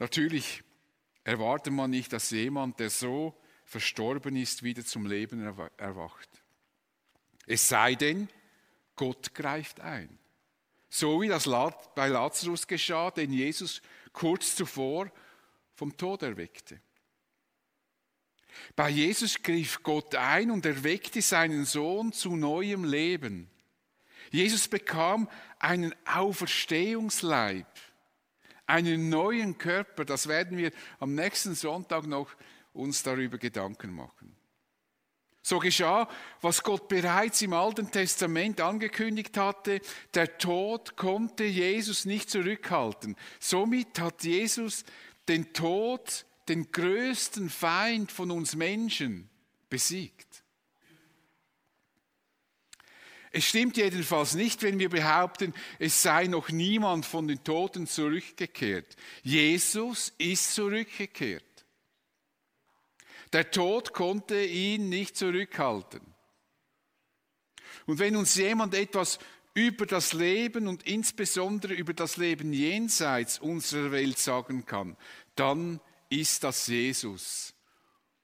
Natürlich 0.00 0.64
erwartet 1.24 1.74
man 1.74 1.90
nicht, 1.90 2.12
dass 2.12 2.30
jemand, 2.30 2.80
der 2.80 2.90
so 2.90 3.38
verstorben 3.64 4.34
ist, 4.34 4.62
wieder 4.62 4.84
zum 4.84 5.06
Leben 5.06 5.40
erwacht. 5.76 6.28
Es 7.46 7.68
sei 7.68 7.94
denn, 7.94 8.28
Gott 8.96 9.34
greift 9.34 9.78
ein. 9.80 10.18
So 10.88 11.20
wie 11.20 11.28
das 11.28 11.44
bei 11.94 12.08
Lazarus 12.08 12.66
geschah, 12.66 13.10
den 13.10 13.32
Jesus 13.32 13.82
kurz 14.12 14.56
zuvor 14.56 15.12
vom 15.74 15.96
Tod 15.96 16.22
erweckte. 16.22 16.80
Bei 18.74 18.88
Jesus 18.88 19.42
griff 19.42 19.82
Gott 19.82 20.14
ein 20.14 20.50
und 20.50 20.64
erweckte 20.64 21.22
seinen 21.22 21.64
Sohn 21.66 22.12
zu 22.12 22.36
neuem 22.36 22.84
Leben. 22.84 23.50
Jesus 24.30 24.66
bekam 24.66 25.28
einen 25.58 25.94
Auferstehungsleib, 26.06 27.66
einen 28.70 29.08
neuen 29.08 29.58
Körper. 29.58 30.04
Das 30.04 30.28
werden 30.28 30.56
wir 30.56 30.70
am 30.98 31.14
nächsten 31.14 31.54
Sonntag 31.54 32.06
noch 32.06 32.28
uns 32.72 33.02
darüber 33.02 33.38
Gedanken 33.38 33.94
machen. 33.94 34.36
So 35.42 35.58
geschah, 35.58 36.08
was 36.42 36.62
Gott 36.62 36.88
bereits 36.88 37.40
im 37.42 37.54
Alten 37.54 37.90
Testament 37.90 38.60
angekündigt 38.60 39.36
hatte. 39.36 39.80
Der 40.14 40.36
Tod 40.38 40.96
konnte 40.96 41.44
Jesus 41.44 42.04
nicht 42.04 42.30
zurückhalten. 42.30 43.16
Somit 43.38 43.98
hat 43.98 44.22
Jesus 44.22 44.84
den 45.28 45.52
Tod, 45.52 46.26
den 46.48 46.70
größten 46.70 47.48
Feind 47.48 48.12
von 48.12 48.30
uns 48.30 48.54
Menschen, 48.54 49.30
besiegt. 49.70 50.29
Es 53.32 53.44
stimmt 53.44 53.76
jedenfalls 53.76 54.34
nicht, 54.34 54.62
wenn 54.62 54.78
wir 54.78 54.88
behaupten, 54.88 55.54
es 55.78 56.02
sei 56.02 56.26
noch 56.26 56.48
niemand 56.50 57.06
von 57.06 57.28
den 57.28 57.44
Toten 57.44 57.86
zurückgekehrt. 57.86 58.96
Jesus 59.22 60.12
ist 60.18 60.54
zurückgekehrt. 60.54 61.44
Der 63.32 63.50
Tod 63.52 63.92
konnte 63.92 64.44
ihn 64.44 64.88
nicht 64.88 65.16
zurückhalten. 65.16 66.00
Und 67.86 68.00
wenn 68.00 68.16
uns 68.16 68.34
jemand 68.34 68.74
etwas 68.74 69.20
über 69.54 69.86
das 69.86 70.12
Leben 70.12 70.66
und 70.66 70.82
insbesondere 70.84 71.74
über 71.74 71.94
das 71.94 72.16
Leben 72.16 72.52
jenseits 72.52 73.38
unserer 73.38 73.92
Welt 73.92 74.18
sagen 74.18 74.66
kann, 74.66 74.96
dann 75.36 75.80
ist 76.08 76.42
das 76.42 76.66
Jesus. 76.66 77.54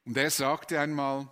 Und 0.05 0.17
er 0.17 0.31
sagte 0.31 0.81
einmal, 0.81 1.29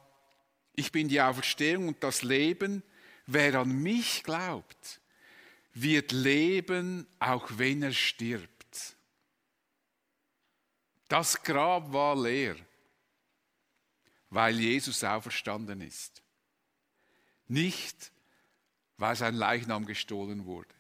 ich 0.77 0.93
bin 0.93 1.09
die 1.09 1.21
Auferstehung 1.21 1.89
und 1.89 2.03
das 2.03 2.23
Leben, 2.23 2.83
wer 3.27 3.55
an 3.57 3.83
mich 3.83 4.23
glaubt, 4.23 5.01
wird 5.73 6.13
leben, 6.13 7.07
auch 7.19 7.49
wenn 7.57 7.83
er 7.83 7.93
stirbt. 7.93 8.97
Das 11.09 11.43
Grab 11.43 11.93
war 11.93 12.21
leer, 12.21 12.57
weil 14.31 14.59
Jesus 14.59 15.05
auferstanden 15.05 15.81
ist. 15.81 16.23
Nicht, 17.47 18.13
weil 18.97 19.17
sein 19.17 19.35
Leichnam 19.35 19.85
gestohlen 19.85 20.45
wurde. 20.45 20.75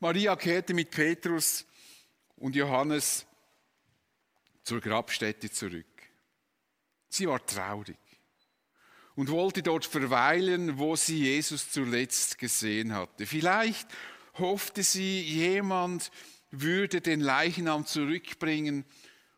Maria 0.00 0.36
kehrte 0.36 0.74
mit 0.74 0.90
Petrus 0.90 1.64
und 2.36 2.54
Johannes 2.54 3.26
zur 4.62 4.80
Grabstätte 4.80 5.50
zurück. 5.50 5.86
Sie 7.08 7.26
war 7.26 7.44
traurig 7.44 8.07
und 9.18 9.30
wollte 9.30 9.64
dort 9.64 9.84
verweilen, 9.84 10.78
wo 10.78 10.94
sie 10.94 11.24
Jesus 11.24 11.72
zuletzt 11.72 12.38
gesehen 12.38 12.94
hatte. 12.94 13.26
Vielleicht 13.26 13.88
hoffte 14.34 14.84
sie, 14.84 15.22
jemand 15.22 16.12
würde 16.52 17.00
den 17.00 17.18
Leichnam 17.18 17.84
zurückbringen 17.84 18.84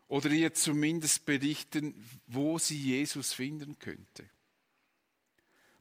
oder 0.06 0.28
ihr 0.28 0.52
zumindest 0.52 1.24
berichten, 1.24 1.94
wo 2.26 2.58
sie 2.58 2.76
Jesus 2.76 3.32
finden 3.32 3.78
könnte. 3.78 4.28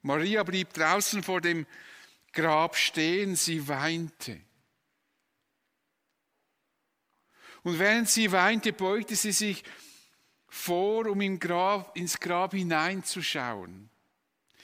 Maria 0.02 0.44
blieb 0.44 0.72
draußen 0.72 1.22
vor 1.22 1.42
dem 1.42 1.68
Grab 2.32 2.78
stehen, 2.78 3.36
sie 3.36 3.68
weinte. 3.68 4.40
Und 7.64 7.80
während 7.80 8.08
sie 8.08 8.32
weinte, 8.32 8.72
beugte 8.72 9.18
sie 9.18 9.34
sich 9.34 9.62
vor, 10.50 11.08
um 11.08 11.22
im 11.22 11.40
Grab, 11.40 11.96
ins 11.96 12.20
Grab 12.20 12.54
hineinzuschauen. 12.54 13.90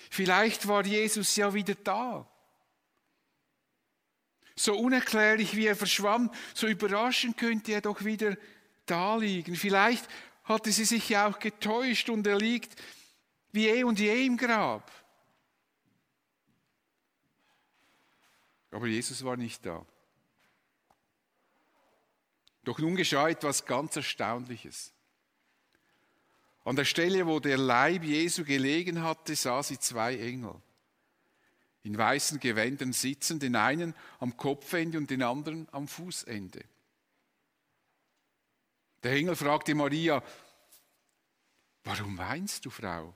Vielleicht 0.09 0.67
war 0.67 0.85
Jesus 0.85 1.35
ja 1.35 1.53
wieder 1.53 1.75
da. 1.75 2.27
So 4.55 4.77
unerklärlich 4.77 5.55
wie 5.55 5.67
er 5.67 5.75
verschwamm, 5.75 6.31
so 6.53 6.67
überraschend 6.67 7.37
könnte 7.37 7.73
er 7.73 7.81
doch 7.81 8.05
wieder 8.05 8.37
da 8.85 9.17
liegen. 9.17 9.55
Vielleicht 9.55 10.07
hatte 10.45 10.71
sie 10.71 10.85
sich 10.85 11.09
ja 11.09 11.27
auch 11.27 11.39
getäuscht 11.39 12.09
und 12.09 12.25
er 12.25 12.37
liegt 12.37 12.81
wie 13.51 13.67
eh 13.67 13.83
und 13.83 13.99
je 13.99 14.25
im 14.25 14.37
Grab. 14.37 14.91
Aber 18.71 18.87
Jesus 18.87 19.23
war 19.23 19.37
nicht 19.37 19.65
da. 19.65 19.85
Doch 22.63 22.79
nun 22.79 22.95
geschah 22.95 23.29
etwas 23.29 23.65
ganz 23.65 23.95
Erstaunliches. 23.95 24.94
An 26.65 26.75
der 26.75 26.85
Stelle, 26.85 27.25
wo 27.25 27.39
der 27.39 27.57
Leib 27.57 28.03
Jesu 28.03 28.43
gelegen 28.43 29.03
hatte, 29.03 29.35
sah 29.35 29.63
sie 29.63 29.79
zwei 29.79 30.17
Engel 30.17 30.55
in 31.83 31.95
weißen 31.95 32.39
Gewändern 32.39 32.91
sitzen, 32.91 33.39
den 33.39 33.55
einen 33.55 33.93
am 34.19 34.35
Kopfende 34.35 34.97
und 34.97 35.11
den 35.11 35.21
anderen 35.21 35.67
am 35.71 35.87
Fußende. 35.87 36.65
Der 39.03 39.11
Engel 39.11 39.35
fragte 39.35 39.75
Maria, 39.75 40.23
warum 41.83 42.17
weinst 42.17 42.65
du, 42.65 42.71
Frau? 42.71 43.15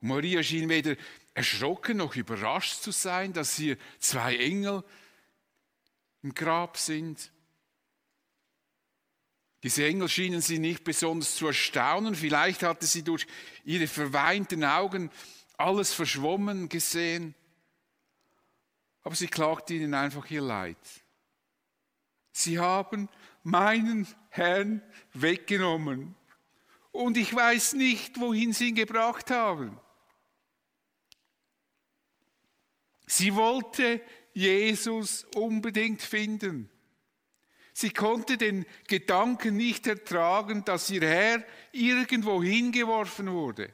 Und 0.00 0.08
Maria 0.08 0.42
schien 0.42 0.68
weder 0.68 0.96
erschrocken 1.32 1.98
noch 1.98 2.16
überrascht 2.16 2.82
zu 2.82 2.90
sein, 2.90 3.32
dass 3.32 3.54
hier 3.54 3.78
zwei 4.00 4.36
Engel 4.36 4.82
im 6.24 6.34
Grab 6.34 6.76
sind. 6.76 7.30
Diese 9.64 9.86
Engel 9.86 10.10
schienen 10.10 10.42
sie 10.42 10.58
nicht 10.58 10.84
besonders 10.84 11.36
zu 11.36 11.46
erstaunen. 11.46 12.14
Vielleicht 12.14 12.62
hatte 12.62 12.84
sie 12.86 13.02
durch 13.02 13.26
ihre 13.64 13.86
verweinten 13.86 14.62
Augen 14.62 15.10
alles 15.56 15.94
verschwommen 15.94 16.68
gesehen. 16.68 17.34
Aber 19.02 19.14
sie 19.14 19.26
klagte 19.26 19.72
ihnen 19.72 19.94
einfach 19.94 20.30
ihr 20.30 20.42
Leid. 20.42 20.76
Sie 22.30 22.58
haben 22.58 23.08
meinen 23.42 24.06
Herrn 24.28 24.82
weggenommen 25.14 26.14
und 26.92 27.16
ich 27.16 27.34
weiß 27.34 27.72
nicht, 27.72 28.20
wohin 28.20 28.52
sie 28.52 28.68
ihn 28.68 28.74
gebracht 28.74 29.30
haben. 29.30 29.80
Sie 33.06 33.34
wollte 33.34 34.02
Jesus 34.34 35.24
unbedingt 35.34 36.02
finden. 36.02 36.68
Sie 37.76 37.90
konnte 37.90 38.38
den 38.38 38.64
Gedanken 38.86 39.56
nicht 39.56 39.88
ertragen, 39.88 40.64
dass 40.64 40.88
ihr 40.90 41.02
Herr 41.02 41.44
irgendwo 41.72 42.40
hingeworfen 42.40 43.30
wurde. 43.32 43.68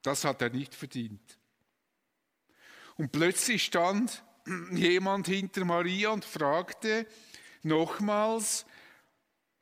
Das 0.00 0.24
hat 0.24 0.40
er 0.40 0.48
nicht 0.48 0.74
verdient. 0.74 1.38
Und 2.96 3.12
plötzlich 3.12 3.64
stand 3.64 4.24
jemand 4.72 5.26
hinter 5.26 5.66
Maria 5.66 6.08
und 6.08 6.24
fragte 6.24 7.06
nochmals, 7.62 8.64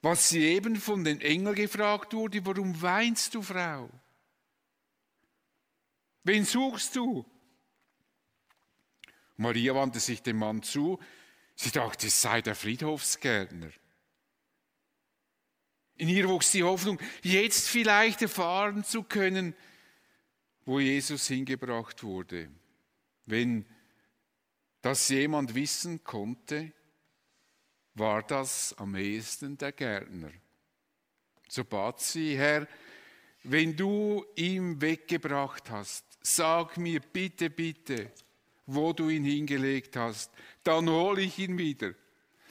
was 0.01 0.29
sie 0.29 0.44
eben 0.44 0.77
von 0.77 1.03
den 1.03 1.20
Engeln 1.20 1.57
gefragt 1.57 2.14
wurde, 2.14 2.46
warum 2.46 2.81
weinst 2.81 3.35
du, 3.35 3.42
Frau? 3.42 3.90
Wen 6.22 6.44
suchst 6.44 6.94
du? 6.94 7.27
Maria 9.37 9.74
wandte 9.74 9.98
sich 9.98 10.22
dem 10.22 10.38
Mann 10.38 10.62
zu, 10.62 11.01
Sie 11.61 11.73
dachte, 11.73 12.07
es 12.07 12.23
sei 12.23 12.40
der 12.40 12.55
Friedhofsgärtner. 12.55 13.71
In 15.97 16.09
ihr 16.09 16.29
wuchs 16.29 16.53
die 16.53 16.62
Hoffnung, 16.62 17.01
jetzt 17.23 17.68
vielleicht 17.68 18.23
erfahren 18.23 18.85
zu 18.85 19.03
können, 19.03 19.57
wo 20.64 20.79
Jesus 20.79 21.27
hingebracht 21.27 22.05
wurde. 22.05 22.49
Wenn 23.27 23.66
das 24.83 25.09
jemand 25.09 25.57
wissen 25.57 26.05
konnte, 26.05 26.73
war 27.94 28.23
das 28.23 28.73
am 28.79 28.94
ehesten 28.94 29.59
der 29.59 29.73
Gärtner. 29.73 30.31
So 31.49 31.64
bat 31.64 32.01
sie, 32.01 32.38
Herr, 32.38 32.68
wenn 33.42 33.77
du 33.77 34.25
ihn 34.37 34.81
weggebracht 34.81 35.68
hast, 35.71 36.05
sag 36.23 36.77
mir 36.77 37.01
bitte, 37.01 37.51
bitte, 37.51 38.12
wo 38.68 38.92
du 38.92 39.09
ihn 39.09 39.24
hingelegt 39.24 39.96
hast. 39.96 40.31
Dann 40.62 40.88
hole 40.88 41.22
ich 41.22 41.38
ihn 41.38 41.57
wieder. 41.57 41.94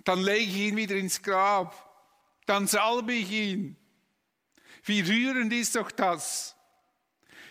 Dann 0.03 0.19
lege 0.19 0.41
ich 0.41 0.58
ihn 0.58 0.75
wieder 0.75 0.95
ins 0.95 1.21
Grab. 1.21 1.75
Dann 2.47 2.65
salbe 2.65 3.13
ich 3.13 3.32
ihn. 3.32 3.77
Wie 4.84 5.01
rührend 5.01 5.53
ist 5.53 5.75
doch 5.75 5.91
das. 5.91 6.56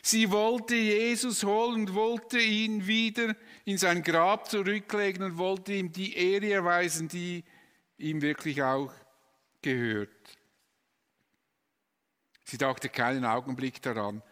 Sie 0.02 0.31
wollte 0.31 0.74
Jesus 0.74 1.44
holen 1.44 1.87
und 1.87 1.94
wollte 1.94 2.38
ihn 2.38 2.87
wieder 2.87 3.37
in 3.64 3.79
sein 3.79 4.02
Grab 4.02 4.50
zurücklegen 4.50 5.22
und 5.22 5.38
wollte 5.38 5.72
ihm 5.72 5.92
die 5.92 6.16
Ehre 6.16 6.52
erweisen, 6.52 7.09
die 7.09 7.44
ihm 7.98 8.20
wirklich 8.20 8.62
auch 8.62 8.92
gehört. 9.62 10.11
Sie 12.44 12.59
dachte 12.59 12.88
keinen 12.88 13.24
Augenblick 13.24 13.83
daran, 13.83 14.22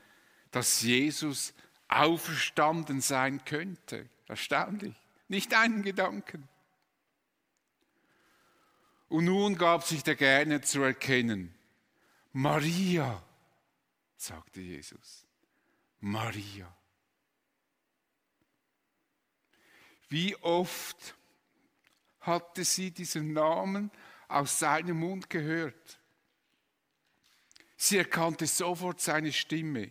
dass 0.50 0.82
Jesus 0.82 1.54
auferstanden 1.88 3.00
sein 3.00 3.44
könnte. 3.44 4.08
Erstaunlich. 4.26 4.96
Nicht 5.28 5.54
einen 5.54 5.82
Gedanken. 5.82 6.48
Und 9.08 9.26
nun 9.26 9.56
gab 9.56 9.84
sich 9.84 10.02
der 10.02 10.16
Gärtner 10.16 10.62
zu 10.62 10.82
erkennen. 10.82 11.54
Maria, 12.32 13.22
sagte 14.16 14.60
Jesus. 14.60 15.26
Maria. 16.00 16.74
Wie 20.08 20.36
oft 20.36 21.16
hatte 22.20 22.64
sie 22.64 22.90
diesen 22.90 23.32
Namen 23.32 23.90
aus 24.28 24.58
seinem 24.58 24.98
Mund 24.98 25.30
gehört? 25.30 25.98
Sie 27.76 27.98
erkannte 27.98 28.46
sofort 28.46 29.00
seine 29.00 29.32
Stimme, 29.32 29.90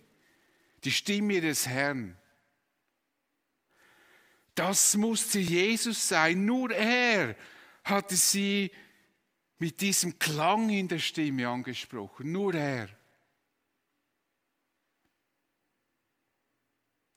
die 0.84 0.92
Stimme 0.92 1.42
des 1.42 1.68
Herrn. 1.68 2.18
Das 4.56 4.96
musste 4.96 5.40
Jesus 5.40 6.08
sein. 6.08 6.46
Nur 6.46 6.72
er 6.72 7.36
hatte 7.84 8.16
sie 8.16 8.72
mit 9.58 9.82
diesem 9.82 10.20
Klang 10.20 10.70
in 10.70 10.88
der 10.88 11.00
Stimme 11.00 11.48
angesprochen. 11.48 12.32
Nur 12.32 12.54
er. 12.54 12.90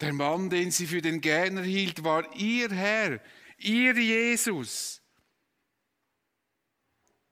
Der 0.01 0.12
Mann, 0.12 0.51
den 0.51 0.70
sie 0.70 0.87
für 0.87 1.01
den 1.01 1.20
Gärtner 1.20 1.62
hielt, 1.62 2.05
war 2.05 2.35
ihr 2.37 2.70
Herr, 2.70 3.20
ihr 3.59 3.94
Jesus, 3.99 5.01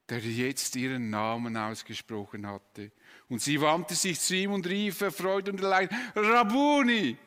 der 0.09 0.21
jetzt 0.21 0.75
ihren 0.77 1.11
Namen 1.11 1.57
ausgesprochen 1.57 2.47
hatte. 2.47 2.90
Und 3.29 3.43
sie 3.43 3.61
wandte 3.61 3.95
sich 3.95 4.19
zu 4.19 4.35
ihm 4.35 4.53
und 4.53 4.67
rief 4.67 5.03
erfreut 5.03 5.49
und 5.49 5.62
allein, 5.62 5.88
Rabuni, 6.14 7.19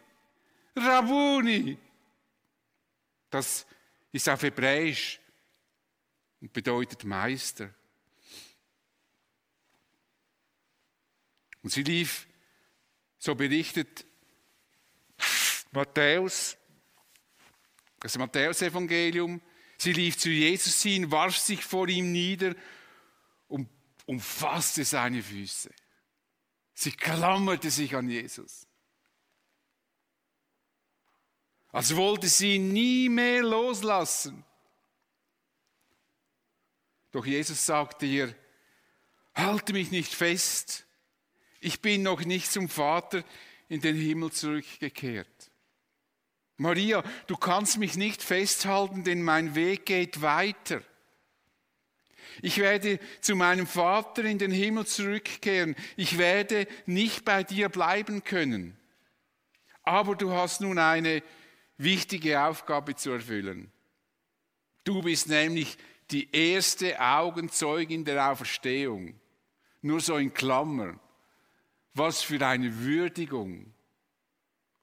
Rabuni. 0.75 1.77
Das 3.29 3.65
ist 4.11 4.29
auf 4.29 4.41
Hebräisch 4.41 5.19
und 6.41 6.53
bedeutet 6.53 7.03
Meister. 7.03 7.73
Und 11.63 11.71
sie 11.71 11.83
lief, 11.83 12.27
so 13.17 13.35
berichtet 13.35 14.05
Matthäus, 15.71 16.55
das 17.99 18.17
Matthäus-Evangelium, 18.17 19.41
sie 19.77 19.93
lief 19.93 20.17
zu 20.17 20.29
Jesus 20.29 20.81
hin, 20.81 21.11
warf 21.11 21.37
sich 21.37 21.63
vor 21.63 21.87
ihm 21.89 22.11
nieder 22.11 22.55
und 23.47 23.69
umfasste 24.05 24.85
seine 24.85 25.21
Füße. 25.21 25.71
Sie 26.73 26.91
klammerte 26.91 27.71
sich 27.71 27.95
an 27.95 28.09
Jesus. 28.09 28.66
Als 31.71 31.95
wollte 31.95 32.27
sie 32.27 32.55
ihn 32.55 32.71
nie 32.71 33.09
mehr 33.09 33.43
loslassen. 33.43 34.43
Doch 37.11 37.25
Jesus 37.25 37.65
sagte 37.65 38.05
ihr, 38.05 38.35
halte 39.33 39.73
mich 39.73 39.91
nicht 39.91 40.13
fest, 40.13 40.85
ich 41.59 41.81
bin 41.81 42.03
noch 42.03 42.23
nicht 42.23 42.51
zum 42.51 42.69
Vater 42.69 43.23
in 43.67 43.81
den 43.81 43.95
Himmel 43.95 44.31
zurückgekehrt. 44.31 45.51
Maria, 46.57 47.03
du 47.27 47.37
kannst 47.37 47.77
mich 47.77 47.95
nicht 47.95 48.21
festhalten, 48.21 49.03
denn 49.03 49.21
mein 49.21 49.55
Weg 49.55 49.85
geht 49.85 50.21
weiter. 50.21 50.81
Ich 52.41 52.57
werde 52.59 52.99
zu 53.21 53.35
meinem 53.35 53.67
Vater 53.67 54.23
in 54.23 54.37
den 54.37 54.51
Himmel 54.51 54.85
zurückkehren. 54.85 55.75
Ich 55.95 56.17
werde 56.17 56.67
nicht 56.85 57.25
bei 57.25 57.43
dir 57.43 57.69
bleiben 57.69 58.23
können. 58.23 58.77
Aber 59.83 60.15
du 60.15 60.31
hast 60.31 60.61
nun 60.61 60.77
eine 60.77 61.23
wichtige 61.77 62.41
Aufgabe 62.41 62.95
zu 62.95 63.11
erfüllen. 63.11 63.71
Du 64.83 65.01
bist 65.01 65.27
nämlich 65.27 65.77
die 66.11 66.29
erste 66.31 66.99
Augenzeugin 66.99 68.05
der 68.05 68.31
Auferstehung. 68.31 69.19
Nur 69.81 69.99
so 69.99 70.17
in 70.17 70.33
Klammern. 70.33 70.99
Was 71.93 72.21
für 72.21 72.45
eine 72.45 72.79
Würdigung. 72.79 73.73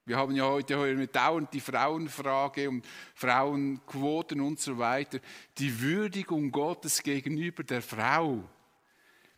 Wir 0.07 0.19
haben 0.19 0.37
ja 0.37 0.45
heute 0.45 1.07
dauernd 1.07 1.55
die 1.55 1.61
Frauenfrage 1.61 2.69
und 2.69 2.87
Frauenquoten 3.15 4.41
und 4.41 4.61
so 4.61 4.77
weiter. 4.77 5.19
Die 5.57 5.81
Würdigung 5.81 6.51
Gottes 6.51 7.03
gegenüber 7.03 7.63
der 7.63 7.81
Frau. 7.81 8.45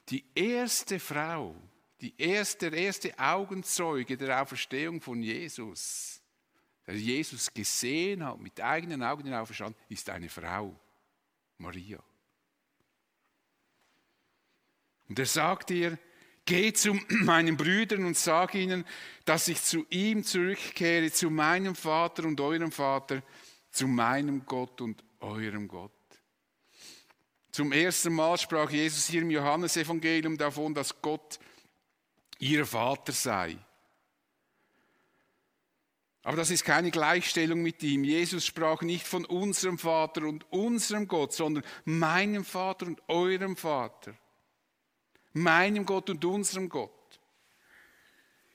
Die 0.09 0.25
erste 0.35 0.99
Frau, 0.99 1.55
die 2.01 2.15
erste, 2.17 2.71
der 2.71 2.81
erste 2.81 3.19
Augenzeuge 3.19 4.17
der 4.17 4.41
Auferstehung 4.41 5.01
von 5.01 5.23
Jesus, 5.23 6.21
der 6.87 6.97
Jesus 6.97 7.53
gesehen 7.53 8.25
hat, 8.25 8.39
mit 8.41 8.61
eigenen 8.61 9.03
Augen 9.03 9.33
auferstanden, 9.35 9.81
ist 9.89 10.09
eine 10.09 10.29
Frau, 10.29 10.79
Maria. 11.59 11.99
Und 15.09 15.19
er 15.19 15.27
sagt 15.27 15.71
ihr, 15.71 15.99
Geh 16.47 16.73
zu 16.73 16.95
meinen 17.09 17.57
Brüdern 17.57 18.05
und 18.05 18.17
sag 18.17 18.55
ihnen, 18.55 18.85
dass 19.25 19.49
ich 19.49 19.61
zu 19.63 19.85
ihm 19.91 20.23
zurückkehre, 20.23 21.11
zu 21.11 21.29
meinem 21.29 21.75
Vater 21.75 22.25
und 22.25 22.41
eurem 22.41 22.71
Vater, 22.71 23.23
zu 23.73 23.89
meinem 23.89 24.47
Gott 24.47 24.81
und 24.81 25.03
eurem 25.21 25.67
Gott. 25.67 25.93
Zum 27.51 27.73
ersten 27.73 28.15
Mal 28.15 28.39
sprach 28.39 28.71
Jesus 28.71 29.07
hier 29.07 29.23
im 29.23 29.31
Johannesevangelium 29.31 30.39
davon, 30.39 30.73
dass 30.73 31.03
Gott 31.03 31.41
ihr 32.39 32.65
Vater 32.65 33.13
sei. 33.13 33.57
Aber 36.27 36.37
das 36.37 36.51
ist 36.51 36.65
keine 36.65 36.91
Gleichstellung 36.91 37.63
mit 37.63 37.83
ihm. 37.85 38.03
Jesus 38.03 38.45
sprach 38.45 38.83
nicht 38.83 39.07
von 39.07 39.25
unserem 39.25 39.79
Vater 39.79 40.23
und 40.23 40.51
unserem 40.53 41.07
Gott, 41.07 41.33
sondern 41.33 41.65
meinem 41.85 42.45
Vater 42.45 42.87
und 42.87 43.01
eurem 43.09 43.57
Vater 43.57 44.15
meinem 45.37 45.85
Gott 45.85 46.11
und 46.11 46.25
unserem 46.25 46.69
Gott. 46.69 46.91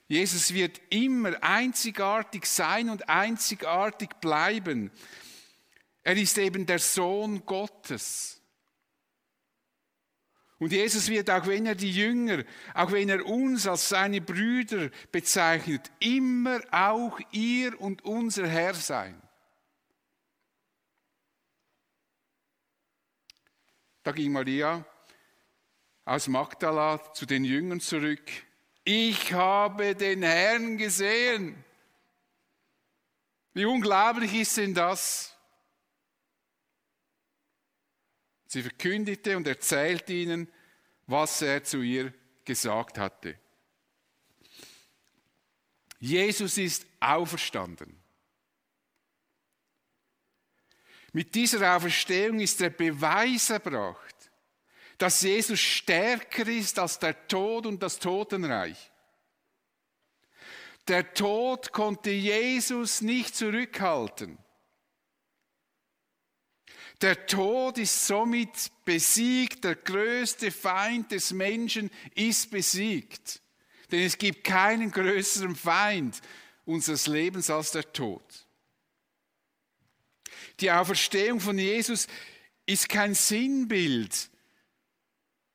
Jesus 0.08 0.52
wird 0.52 0.80
immer 0.90 1.42
einzigartig 1.42 2.44
sein 2.44 2.90
und 2.90 3.08
einzigartig 3.08 4.10
bleiben. 4.20 4.90
Er 6.02 6.16
ist 6.16 6.36
eben 6.36 6.66
der 6.66 6.80
Sohn 6.80 7.46
Gottes. 7.46 8.41
Und 10.62 10.70
Jesus 10.70 11.08
wird, 11.08 11.28
auch 11.28 11.44
wenn 11.48 11.66
er 11.66 11.74
die 11.74 11.90
Jünger, 11.90 12.44
auch 12.72 12.92
wenn 12.92 13.08
er 13.08 13.26
uns 13.26 13.66
als 13.66 13.88
seine 13.88 14.20
Brüder 14.20 14.90
bezeichnet, 15.10 15.90
immer 15.98 16.60
auch 16.70 17.18
ihr 17.32 17.80
und 17.80 18.04
unser 18.04 18.46
Herr 18.46 18.72
sein. 18.74 19.20
Da 24.04 24.12
ging 24.12 24.30
Maria 24.30 24.86
aus 26.04 26.28
Magdala 26.28 27.12
zu 27.12 27.26
den 27.26 27.44
Jüngern 27.44 27.80
zurück. 27.80 28.30
Ich 28.84 29.32
habe 29.32 29.96
den 29.96 30.22
Herrn 30.22 30.78
gesehen. 30.78 31.56
Wie 33.52 33.64
unglaublich 33.64 34.32
ist 34.32 34.56
denn 34.58 34.74
das? 34.74 35.36
Sie 38.52 38.60
verkündigte 38.60 39.34
und 39.34 39.46
erzählte 39.46 40.12
ihnen, 40.12 40.46
was 41.06 41.40
er 41.40 41.64
zu 41.64 41.80
ihr 41.80 42.12
gesagt 42.44 42.98
hatte. 42.98 43.38
Jesus 45.98 46.58
ist 46.58 46.86
auferstanden. 47.00 47.98
Mit 51.14 51.34
dieser 51.34 51.74
Auferstehung 51.74 52.40
ist 52.40 52.60
der 52.60 52.68
Beweis 52.68 53.48
erbracht, 53.48 54.30
dass 54.98 55.22
Jesus 55.22 55.58
stärker 55.58 56.46
ist 56.46 56.78
als 56.78 56.98
der 56.98 57.26
Tod 57.28 57.64
und 57.64 57.82
das 57.82 57.98
Totenreich. 57.98 58.90
Der 60.88 61.14
Tod 61.14 61.72
konnte 61.72 62.10
Jesus 62.10 63.00
nicht 63.00 63.34
zurückhalten. 63.34 64.41
Der 67.02 67.26
Tod 67.26 67.78
ist 67.78 68.06
somit 68.06 68.70
besiegt, 68.84 69.64
der 69.64 69.74
größte 69.74 70.52
Feind 70.52 71.10
des 71.10 71.32
Menschen 71.32 71.90
ist 72.14 72.50
besiegt. 72.50 73.40
Denn 73.90 74.02
es 74.02 74.16
gibt 74.16 74.44
keinen 74.44 74.92
größeren 74.92 75.56
Feind 75.56 76.20
unseres 76.64 77.08
Lebens 77.08 77.50
als 77.50 77.72
der 77.72 77.92
Tod. 77.92 78.22
Die 80.60 80.70
Auferstehung 80.70 81.40
von 81.40 81.58
Jesus 81.58 82.06
ist 82.66 82.88
kein 82.88 83.14
Sinnbild 83.14 84.30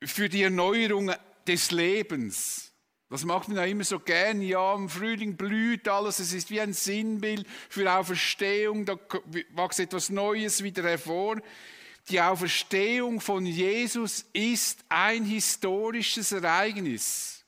für 0.04 0.28
die 0.28 0.42
Erneuerung 0.42 1.12
des 1.46 1.70
Lebens. 1.70 2.67
Das 3.10 3.24
macht 3.24 3.48
man 3.48 3.56
ja 3.56 3.64
immer 3.64 3.84
so 3.84 3.98
gern. 3.98 4.42
Ja, 4.42 4.74
im 4.74 4.88
Frühling 4.88 5.36
blüht 5.36 5.88
alles. 5.88 6.18
Es 6.18 6.32
ist 6.32 6.50
wie 6.50 6.60
ein 6.60 6.74
Sinnbild 6.74 7.46
für 7.70 7.90
Auferstehung. 7.90 8.84
Da 8.84 8.98
wächst 9.54 9.80
etwas 9.80 10.10
Neues 10.10 10.62
wieder 10.62 10.82
hervor. 10.82 11.40
Die 12.10 12.20
Auferstehung 12.20 13.20
von 13.20 13.46
Jesus 13.46 14.26
ist 14.32 14.84
ein 14.88 15.24
historisches 15.24 16.32
Ereignis. 16.32 17.44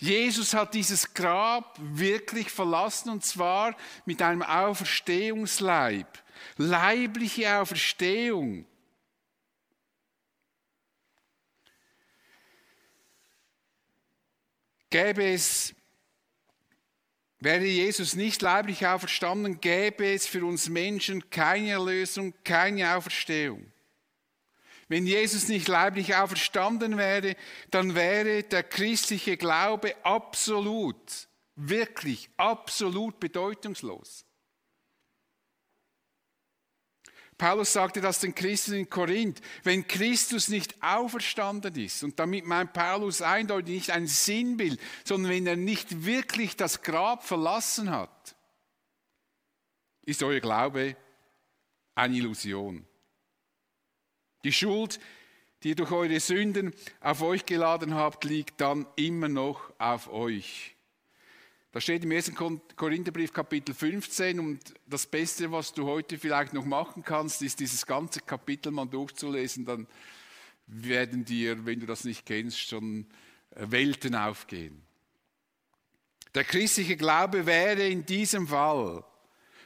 Jesus 0.00 0.54
hat 0.54 0.74
dieses 0.74 1.12
Grab 1.12 1.76
wirklich 1.80 2.50
verlassen 2.50 3.10
und 3.10 3.24
zwar 3.24 3.76
mit 4.04 4.22
einem 4.22 4.42
Auferstehungsleib. 4.42 6.06
Leibliche 6.56 7.58
Auferstehung. 7.58 8.64
Gäbe 14.90 15.32
es 15.32 15.74
Wäre 17.40 17.64
Jesus 17.64 18.16
nicht 18.16 18.42
leiblich 18.42 18.84
auferstanden, 18.84 19.60
gäbe 19.60 20.12
es 20.12 20.26
für 20.26 20.44
uns 20.44 20.68
Menschen 20.68 21.30
keine 21.30 21.70
Erlösung, 21.70 22.34
keine 22.42 22.96
Auferstehung. 22.96 23.72
Wenn 24.88 25.06
Jesus 25.06 25.48
nicht 25.48 25.68
leiblich 25.68 26.16
auferstanden 26.16 26.96
wäre, 26.96 27.36
dann 27.70 27.94
wäre 27.94 28.42
der 28.42 28.64
christliche 28.64 29.36
Glaube 29.36 29.94
absolut, 30.02 31.28
wirklich 31.54 32.28
absolut 32.36 33.20
bedeutungslos. 33.20 34.24
Paulus 37.38 37.72
sagte 37.72 38.00
das 38.00 38.18
den 38.18 38.34
Christen 38.34 38.74
in 38.74 38.90
Korinth, 38.90 39.40
wenn 39.62 39.86
Christus 39.86 40.48
nicht 40.48 40.82
auferstanden 40.82 41.74
ist, 41.76 42.02
und 42.02 42.18
damit 42.18 42.44
meint 42.44 42.72
Paulus 42.72 43.22
eindeutig 43.22 43.74
nicht 43.74 43.90
ein 43.92 44.08
Sinnbild, 44.08 44.80
sondern 45.04 45.30
wenn 45.30 45.46
er 45.46 45.56
nicht 45.56 46.04
wirklich 46.04 46.56
das 46.56 46.82
Grab 46.82 47.24
verlassen 47.24 47.90
hat, 47.90 48.36
ist 50.04 50.22
euer 50.24 50.40
Glaube 50.40 50.96
eine 51.94 52.16
Illusion. 52.16 52.84
Die 54.42 54.52
Schuld, 54.52 54.98
die 55.62 55.70
ihr 55.70 55.74
durch 55.76 55.92
eure 55.92 56.18
Sünden 56.18 56.74
auf 57.00 57.22
euch 57.22 57.46
geladen 57.46 57.94
habt, 57.94 58.24
liegt 58.24 58.60
dann 58.60 58.86
immer 58.96 59.28
noch 59.28 59.72
auf 59.78 60.10
euch. 60.10 60.77
Das 61.72 61.82
steht 61.82 62.04
im 62.04 62.12
1. 62.12 62.32
Korintherbrief 62.76 63.32
Kapitel 63.32 63.74
15 63.74 64.40
und 64.40 64.58
das 64.86 65.06
Beste, 65.06 65.52
was 65.52 65.74
du 65.74 65.86
heute 65.86 66.18
vielleicht 66.18 66.54
noch 66.54 66.64
machen 66.64 67.02
kannst, 67.04 67.42
ist 67.42 67.60
dieses 67.60 67.84
ganze 67.84 68.20
Kapitel 68.20 68.72
mal 68.72 68.86
durchzulesen, 68.86 69.66
dann 69.66 69.86
werden 70.66 71.24
dir, 71.24 71.66
wenn 71.66 71.80
du 71.80 71.86
das 71.86 72.04
nicht 72.04 72.24
kennst, 72.24 72.58
schon 72.58 73.06
äh, 73.50 73.70
Welten 73.70 74.14
aufgehen. 74.14 74.82
Der 76.34 76.44
christliche 76.44 76.96
Glaube 76.96 77.46
wäre 77.46 77.86
in 77.86 78.04
diesem 78.06 78.48
Fall 78.48 79.04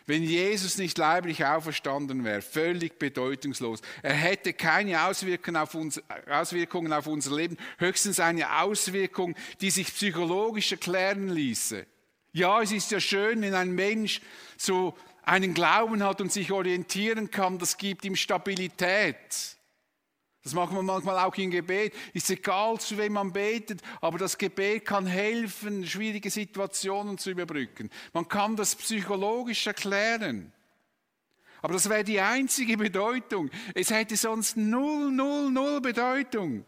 wenn 0.06 0.22
Jesus 0.22 0.78
nicht 0.78 0.98
leiblich 0.98 1.44
auferstanden 1.44 2.24
wäre, 2.24 2.42
völlig 2.42 2.98
bedeutungslos. 2.98 3.80
Er 4.02 4.14
hätte 4.14 4.52
keine 4.52 5.06
Auswirkungen 5.06 5.56
auf, 5.56 5.74
uns, 5.74 6.02
Auswirkungen 6.28 6.92
auf 6.92 7.06
unser 7.06 7.36
Leben, 7.36 7.56
höchstens 7.78 8.20
eine 8.20 8.60
Auswirkung, 8.60 9.34
die 9.60 9.70
sich 9.70 9.88
psychologisch 9.88 10.72
erklären 10.72 11.28
ließe. 11.28 11.86
Ja, 12.32 12.62
es 12.62 12.72
ist 12.72 12.90
ja 12.90 13.00
schön, 13.00 13.42
wenn 13.42 13.54
ein 13.54 13.72
Mensch 13.72 14.20
so 14.56 14.96
einen 15.22 15.54
Glauben 15.54 16.02
hat 16.02 16.20
und 16.20 16.32
sich 16.32 16.50
orientieren 16.50 17.30
kann, 17.30 17.58
das 17.58 17.76
gibt 17.76 18.04
ihm 18.04 18.16
Stabilität. 18.16 19.56
Das 20.42 20.54
machen 20.54 20.74
wir 20.74 20.82
manchmal 20.82 21.18
auch 21.18 21.36
im 21.36 21.50
Gebet. 21.52 21.94
Ist 22.14 22.28
egal, 22.30 22.80
zu 22.80 22.98
wem 22.98 23.12
man 23.12 23.32
betet, 23.32 23.80
aber 24.00 24.18
das 24.18 24.38
Gebet 24.38 24.84
kann 24.84 25.06
helfen, 25.06 25.86
schwierige 25.86 26.30
Situationen 26.30 27.16
zu 27.16 27.30
überbrücken. 27.30 27.90
Man 28.12 28.26
kann 28.26 28.56
das 28.56 28.74
psychologisch 28.74 29.66
erklären. 29.66 30.52
Aber 31.60 31.74
das 31.74 31.88
wäre 31.88 32.02
die 32.02 32.20
einzige 32.20 32.76
Bedeutung. 32.76 33.50
Es 33.74 33.90
hätte 33.90 34.16
sonst 34.16 34.56
null, 34.56 35.12
null, 35.12 35.52
null 35.52 35.80
Bedeutung. 35.80 36.64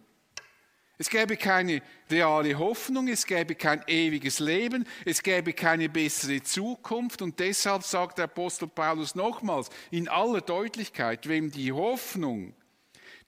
Es 1.04 1.10
gäbe 1.10 1.36
keine 1.36 1.82
reale 2.10 2.58
Hoffnung, 2.58 3.08
es 3.08 3.26
gäbe 3.26 3.54
kein 3.56 3.84
ewiges 3.86 4.38
Leben, 4.38 4.86
es 5.04 5.22
gäbe 5.22 5.52
keine 5.52 5.90
bessere 5.90 6.42
Zukunft. 6.42 7.20
Und 7.20 7.38
deshalb 7.40 7.82
sagt 7.82 8.16
der 8.16 8.24
Apostel 8.24 8.68
Paulus 8.68 9.14
nochmals 9.14 9.68
in 9.90 10.08
aller 10.08 10.40
Deutlichkeit, 10.40 11.28
wem 11.28 11.50
die 11.50 11.72
Hoffnung 11.72 12.54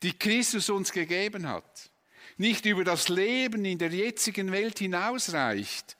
die 0.03 0.19
Christus 0.19 0.71
uns 0.71 0.91
gegeben 0.91 1.47
hat, 1.47 1.91
nicht 2.39 2.65
über 2.65 2.83
das 2.83 3.11
Leben 3.11 3.67
in 3.67 3.77
der 3.77 3.91
jetzigen 3.91 4.53
Welt 4.53 4.79
hinausreicht, 4.79 5.99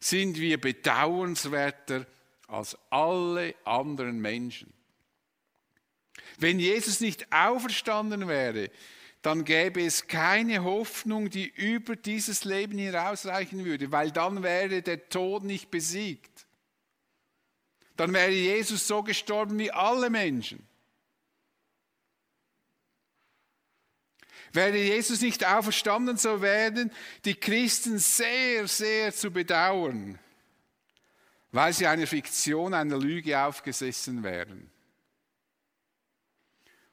sind 0.00 0.40
wir 0.40 0.60
bedauernswerter 0.60 2.04
als 2.48 2.76
alle 2.90 3.54
anderen 3.64 4.20
Menschen. 4.20 4.72
Wenn 6.38 6.58
Jesus 6.58 6.98
nicht 6.98 7.32
auferstanden 7.32 8.26
wäre, 8.26 8.72
dann 9.22 9.44
gäbe 9.44 9.84
es 9.84 10.08
keine 10.08 10.64
Hoffnung, 10.64 11.30
die 11.30 11.46
über 11.46 11.94
dieses 11.94 12.44
Leben 12.44 12.76
hinausreichen 12.76 13.64
würde, 13.64 13.92
weil 13.92 14.10
dann 14.10 14.42
wäre 14.42 14.82
der 14.82 15.08
Tod 15.08 15.44
nicht 15.44 15.70
besiegt. 15.70 16.46
Dann 17.96 18.12
wäre 18.12 18.30
Jesus 18.30 18.88
so 18.88 19.04
gestorben 19.04 19.58
wie 19.60 19.70
alle 19.70 20.10
Menschen. 20.10 20.66
Wäre 24.52 24.76
Jesus 24.76 25.20
nicht 25.20 25.46
auferstanden, 25.46 26.16
so 26.16 26.42
werden 26.42 26.90
die 27.24 27.34
Christen 27.34 27.98
sehr, 27.98 28.66
sehr 28.66 29.14
zu 29.14 29.30
bedauern, 29.30 30.18
weil 31.52 31.72
sie 31.72 31.86
einer 31.86 32.08
Fiktion, 32.08 32.74
einer 32.74 32.98
Lüge 32.98 33.38
aufgesessen 33.40 34.24
wären. 34.24 34.68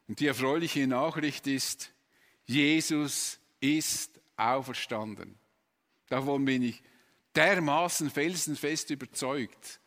Und 0.07 0.19
die 0.19 0.27
erfreuliche 0.27 0.88
Nachricht 0.88 1.47
ist, 1.47 1.91
Jesus 2.50 3.39
ist 3.60 4.20
auferstanden. 4.36 5.38
Davon 6.08 6.43
bin 6.45 6.64
ich 6.64 6.82
dermaßen 7.36 8.10
felsenfest 8.10 8.89
überzeugt. 8.89 9.80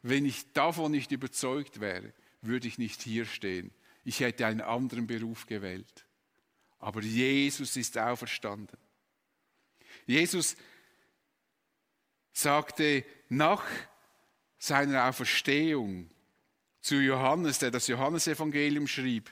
Wenn 0.00 0.24
ich 0.24 0.50
davon 0.54 0.92
nicht 0.92 1.12
überzeugt 1.12 1.78
wäre, 1.78 2.14
würde 2.40 2.68
ich 2.68 2.78
nicht 2.78 3.02
hier 3.02 3.26
stehen. 3.26 3.70
Ich 4.02 4.20
hätte 4.20 4.46
einen 4.46 4.62
anderen 4.62 5.06
Beruf 5.06 5.44
gewählt. 5.44 6.06
Aber 6.78 7.02
Jesus 7.02 7.76
ist 7.76 7.98
auferstanden. 7.98 8.78
Jesus 10.06 10.56
sagte 12.32 13.04
nach 13.28 13.62
seiner 14.58 15.06
Auferstehung 15.06 16.08
zu 16.80 16.94
Johannes, 16.94 17.58
der 17.58 17.72
das 17.72 17.88
Johannesevangelium 17.88 18.86
schrieb, 18.86 19.30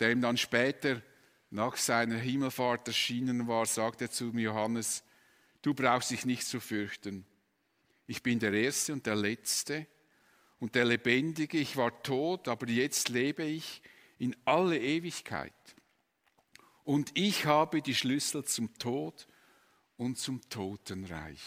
der 0.00 0.10
ihm 0.10 0.20
dann 0.20 0.36
später 0.36 1.00
nach 1.56 1.78
seiner 1.78 2.18
Himmelfahrt 2.18 2.86
erschienen 2.86 3.48
war, 3.48 3.64
sagte 3.64 4.04
er 4.04 4.10
zu 4.10 4.30
Johannes, 4.30 5.02
du 5.62 5.72
brauchst 5.72 6.10
dich 6.10 6.26
nicht 6.26 6.46
zu 6.46 6.60
fürchten. 6.60 7.24
Ich 8.06 8.22
bin 8.22 8.38
der 8.38 8.52
Erste 8.52 8.92
und 8.92 9.06
der 9.06 9.16
Letzte 9.16 9.86
und 10.60 10.74
der 10.74 10.84
Lebendige. 10.84 11.56
Ich 11.56 11.78
war 11.78 12.02
tot, 12.02 12.46
aber 12.46 12.68
jetzt 12.68 13.08
lebe 13.08 13.42
ich 13.42 13.80
in 14.18 14.36
alle 14.44 14.78
Ewigkeit 14.78 15.54
und 16.84 17.10
ich 17.14 17.46
habe 17.46 17.80
die 17.80 17.94
Schlüssel 17.94 18.44
zum 18.44 18.78
Tod 18.78 19.26
und 19.96 20.18
zum 20.18 20.46
Totenreich. 20.50 21.40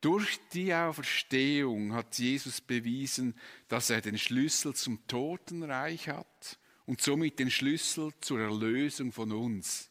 Durch 0.00 0.38
die 0.52 0.72
Auferstehung 0.72 1.94
hat 1.94 2.16
Jesus 2.16 2.60
bewiesen, 2.60 3.34
dass 3.66 3.90
er 3.90 4.00
den 4.00 4.18
Schlüssel 4.18 4.72
zum 4.72 5.04
Totenreich 5.08 6.08
hat 6.08 6.58
und 6.86 7.00
somit 7.00 7.38
den 7.38 7.50
Schlüssel 7.50 8.12
zur 8.20 8.40
Erlösung 8.40 9.12
von 9.12 9.32
uns. 9.32 9.90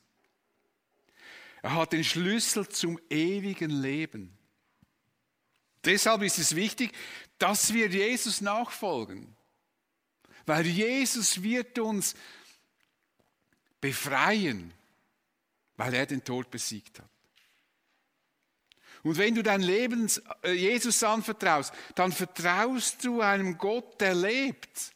Er 1.62 1.76
hat 1.76 1.94
den 1.94 2.04
Schlüssel 2.04 2.68
zum 2.68 3.00
ewigen 3.10 3.72
Leben. 3.72 4.38
Deshalb 5.86 6.22
ist 6.22 6.38
es 6.38 6.56
wichtig, 6.56 6.92
dass 7.38 7.74
wir 7.74 7.88
Jesus 7.88 8.42
nachfolgen. 8.42 9.36
Weil 10.46 10.66
Jesus 10.66 11.42
wird 11.42 11.80
uns 11.80 12.16
befreien, 13.80 14.74
weil 15.78 15.94
er 15.94 16.06
den 16.06 16.24
Tod 16.24 16.52
besiegt 16.52 17.00
hat. 17.00 17.10
Und 19.04 19.18
wenn 19.18 19.36
du 19.36 19.44
dein 19.44 19.62
Leben 19.62 20.10
äh, 20.44 20.54
Jesus 20.54 21.04
anvertraust, 21.04 21.74
dann 21.96 22.14
vertraust 22.14 23.04
du 23.04 23.22
einem 23.22 23.58
Gott, 23.58 24.00
der 24.00 24.16
lebt. 24.16 24.94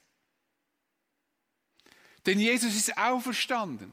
Denn 2.27 2.39
Jesus 2.39 2.75
ist 2.75 2.97
auferstanden. 2.97 3.91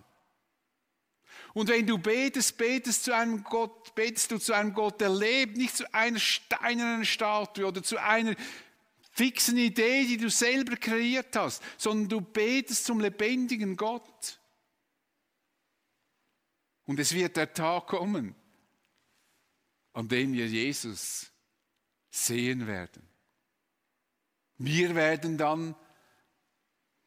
Und 1.55 1.68
wenn 1.68 1.87
du 1.87 1.99
betest, 1.99 2.59
betest, 2.59 3.05
zu 3.05 3.14
einem 3.14 3.45
Gott, 3.45 3.95
betest 3.95 4.32
du 4.32 4.39
zu 4.39 4.53
einem 4.53 4.74
Gott, 4.74 5.01
der 5.01 5.09
lebt, 5.09 5.57
nicht 5.57 5.76
zu 5.76 5.95
einer 5.95 6.18
steinernen 6.18 7.05
Statue 7.05 7.64
oder 7.64 7.80
zu 7.80 7.97
einer 7.97 8.35
fixen 9.12 9.57
Idee, 9.57 10.05
die 10.07 10.16
du 10.16 10.28
selber 10.28 10.74
kreiert 10.76 11.37
hast, 11.37 11.62
sondern 11.78 12.09
du 12.09 12.20
betest 12.20 12.85
zum 12.85 12.99
lebendigen 12.99 13.76
Gott. 13.76 14.41
Und 16.87 16.99
es 16.99 17.14
wird 17.14 17.37
der 17.37 17.55
Tag 17.55 17.87
kommen, 17.87 18.35
an 19.93 20.09
dem 20.09 20.32
wir 20.32 20.49
Jesus 20.49 21.30
sehen 22.11 22.66
werden. 22.66 23.09
Wir 24.59 24.97
werden 24.97 25.39
dann 25.39 25.76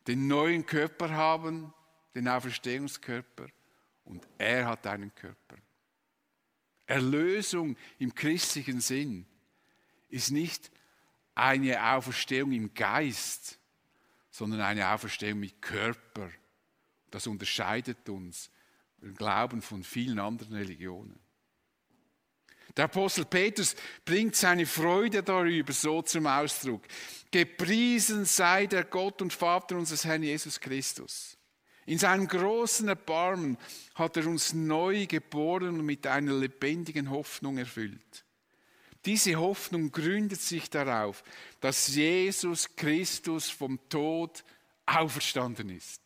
den 0.07 0.27
neuen 0.27 0.65
Körper 0.65 1.09
haben, 1.09 1.73
den 2.15 2.27
Auferstehungskörper, 2.27 3.47
und 4.05 4.25
er 4.37 4.65
hat 4.65 4.87
einen 4.87 5.13
Körper. 5.13 5.57
Erlösung 6.85 7.75
im 7.99 8.15
christlichen 8.15 8.79
Sinn 8.79 9.25
ist 10.07 10.31
nicht 10.31 10.71
eine 11.35 11.93
Auferstehung 11.93 12.53
im 12.53 12.73
Geist, 12.73 13.59
sondern 14.31 14.61
eine 14.61 14.89
Auferstehung 14.89 15.39
mit 15.41 15.61
Körper. 15.61 16.31
Das 17.11 17.27
unterscheidet 17.27 18.07
uns 18.07 18.49
Glauben 19.15 19.61
von 19.61 19.83
vielen 19.83 20.19
anderen 20.19 20.55
Religionen. 20.55 21.19
Der 22.77 22.85
Apostel 22.85 23.25
Petrus 23.25 23.75
bringt 24.05 24.35
seine 24.35 24.67
Freude 24.67 25.23
darüber 25.23 25.73
so 25.73 26.03
zum 26.03 26.27
Ausdruck. 26.27 26.83
Gepriesen 27.31 28.23
sei 28.25 28.67
der 28.67 28.83
Gott 28.83 29.21
und 29.23 29.33
Vater 29.33 29.75
unseres 29.75 30.05
Herrn 30.05 30.21
Jesus 30.21 30.59
Christus. 30.59 31.37
In 31.87 31.97
seinem 31.97 32.27
großen 32.27 32.87
Erbarmen 32.87 33.57
hat 33.95 34.17
er 34.17 34.27
uns 34.27 34.53
neu 34.53 35.07
geboren 35.07 35.79
und 35.79 35.85
mit 35.85 36.05
einer 36.05 36.33
lebendigen 36.33 37.09
Hoffnung 37.09 37.57
erfüllt. 37.57 38.25
Diese 39.05 39.37
Hoffnung 39.37 39.91
gründet 39.91 40.41
sich 40.41 40.69
darauf, 40.69 41.23
dass 41.61 41.87
Jesus 41.87 42.75
Christus 42.75 43.49
vom 43.49 43.79
Tod 43.89 44.43
auferstanden 44.85 45.69
ist. 45.69 46.01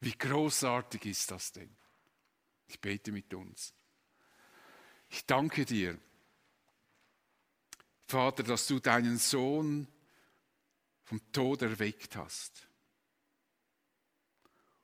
Wie 0.00 0.16
großartig 0.16 1.04
ist 1.06 1.30
das 1.30 1.52
denn? 1.52 1.76
Ich 2.68 2.80
bete 2.80 3.12
mit 3.12 3.34
uns. 3.34 3.74
Ich 5.10 5.26
danke 5.26 5.64
dir, 5.64 5.98
Vater, 8.06 8.42
dass 8.42 8.66
du 8.66 8.78
deinen 8.78 9.18
Sohn 9.18 9.86
vom 11.04 11.20
Tod 11.32 11.62
erweckt 11.62 12.16
hast. 12.16 12.66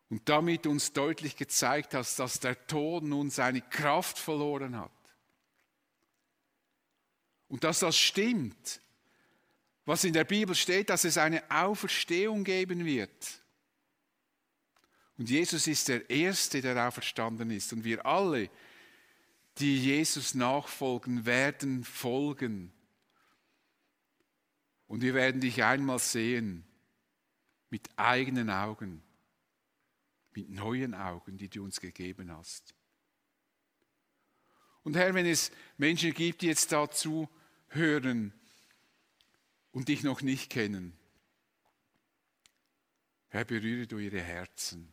Und 0.09 0.29
damit 0.29 0.66
uns 0.66 0.93
deutlich 0.93 1.37
gezeigt 1.37 1.95
hast, 1.95 2.18
dass 2.18 2.39
der 2.39 2.66
Tod 2.66 3.03
nun 3.03 3.31
seine 3.31 3.61
Kraft 3.61 4.18
verloren 4.18 4.77
hat. 4.77 4.91
Und 7.49 7.64
dass 7.64 7.81
das 7.81 7.97
stimmt, 7.97 8.81
was 9.85 10.05
in 10.05 10.12
der 10.12 10.24
Bibel 10.24 10.55
steht, 10.55 10.91
dass 10.91 11.05
es 11.05 11.16
eine 11.16 11.49
Auferstehung 11.51 12.43
geben 12.43 12.85
wird. 12.85 13.43
Und 15.18 15.31
Jesus 15.31 15.66
ist 15.66 15.89
der 15.89 16.11
Erste, 16.11 16.61
der 16.61 16.89
auferstanden 16.89 17.51
ist. 17.51 17.72
Und 17.72 17.85
wir 17.85 18.05
alle, 18.05 18.51
die 19.59 19.78
Jesus 19.78 20.34
nachfolgen, 20.34 21.24
werden 21.24 21.84
folgen. 21.84 22.72
Und 24.86 25.00
wir 25.00 25.14
werden 25.14 25.40
dich 25.40 25.64
einmal 25.64 25.98
sehen 25.98 26.64
mit 27.70 27.88
eigenen 27.96 28.50
Augen, 28.50 29.02
mit 30.32 30.50
neuen 30.50 30.94
Augen, 30.94 31.38
die 31.38 31.48
du 31.48 31.64
uns 31.64 31.80
gegeben 31.80 32.30
hast. 32.30 32.74
Und 34.82 34.94
Herr, 34.94 35.14
wenn 35.14 35.26
es 35.26 35.50
Menschen 35.78 36.12
gibt, 36.12 36.42
die 36.42 36.46
jetzt 36.46 36.70
dazu 36.70 37.28
hören 37.68 38.32
und 39.72 39.88
dich 39.88 40.04
noch 40.04 40.22
nicht 40.22 40.50
kennen, 40.50 40.96
Herr, 43.28 43.44
berühre 43.44 43.86
du 43.86 43.98
ihre 43.98 44.22
Herzen, 44.22 44.92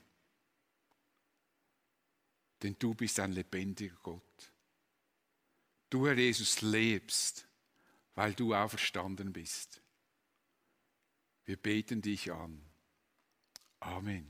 denn 2.63 2.75
du 2.79 2.95
bist 2.95 3.19
ein 3.19 3.33
lebendiger 3.33 3.95
Gott. 4.01 4.52
Du, 5.93 6.07
Herr 6.07 6.17
Jesus, 6.17 6.61
lebst, 6.61 7.47
weil 8.15 8.33
du 8.33 8.55
auferstanden 8.55 9.31
bist. 9.31 9.79
Wir 11.45 11.55
beten 11.55 12.01
dich 12.01 12.31
an. 12.31 12.65
Amen. 13.79 14.27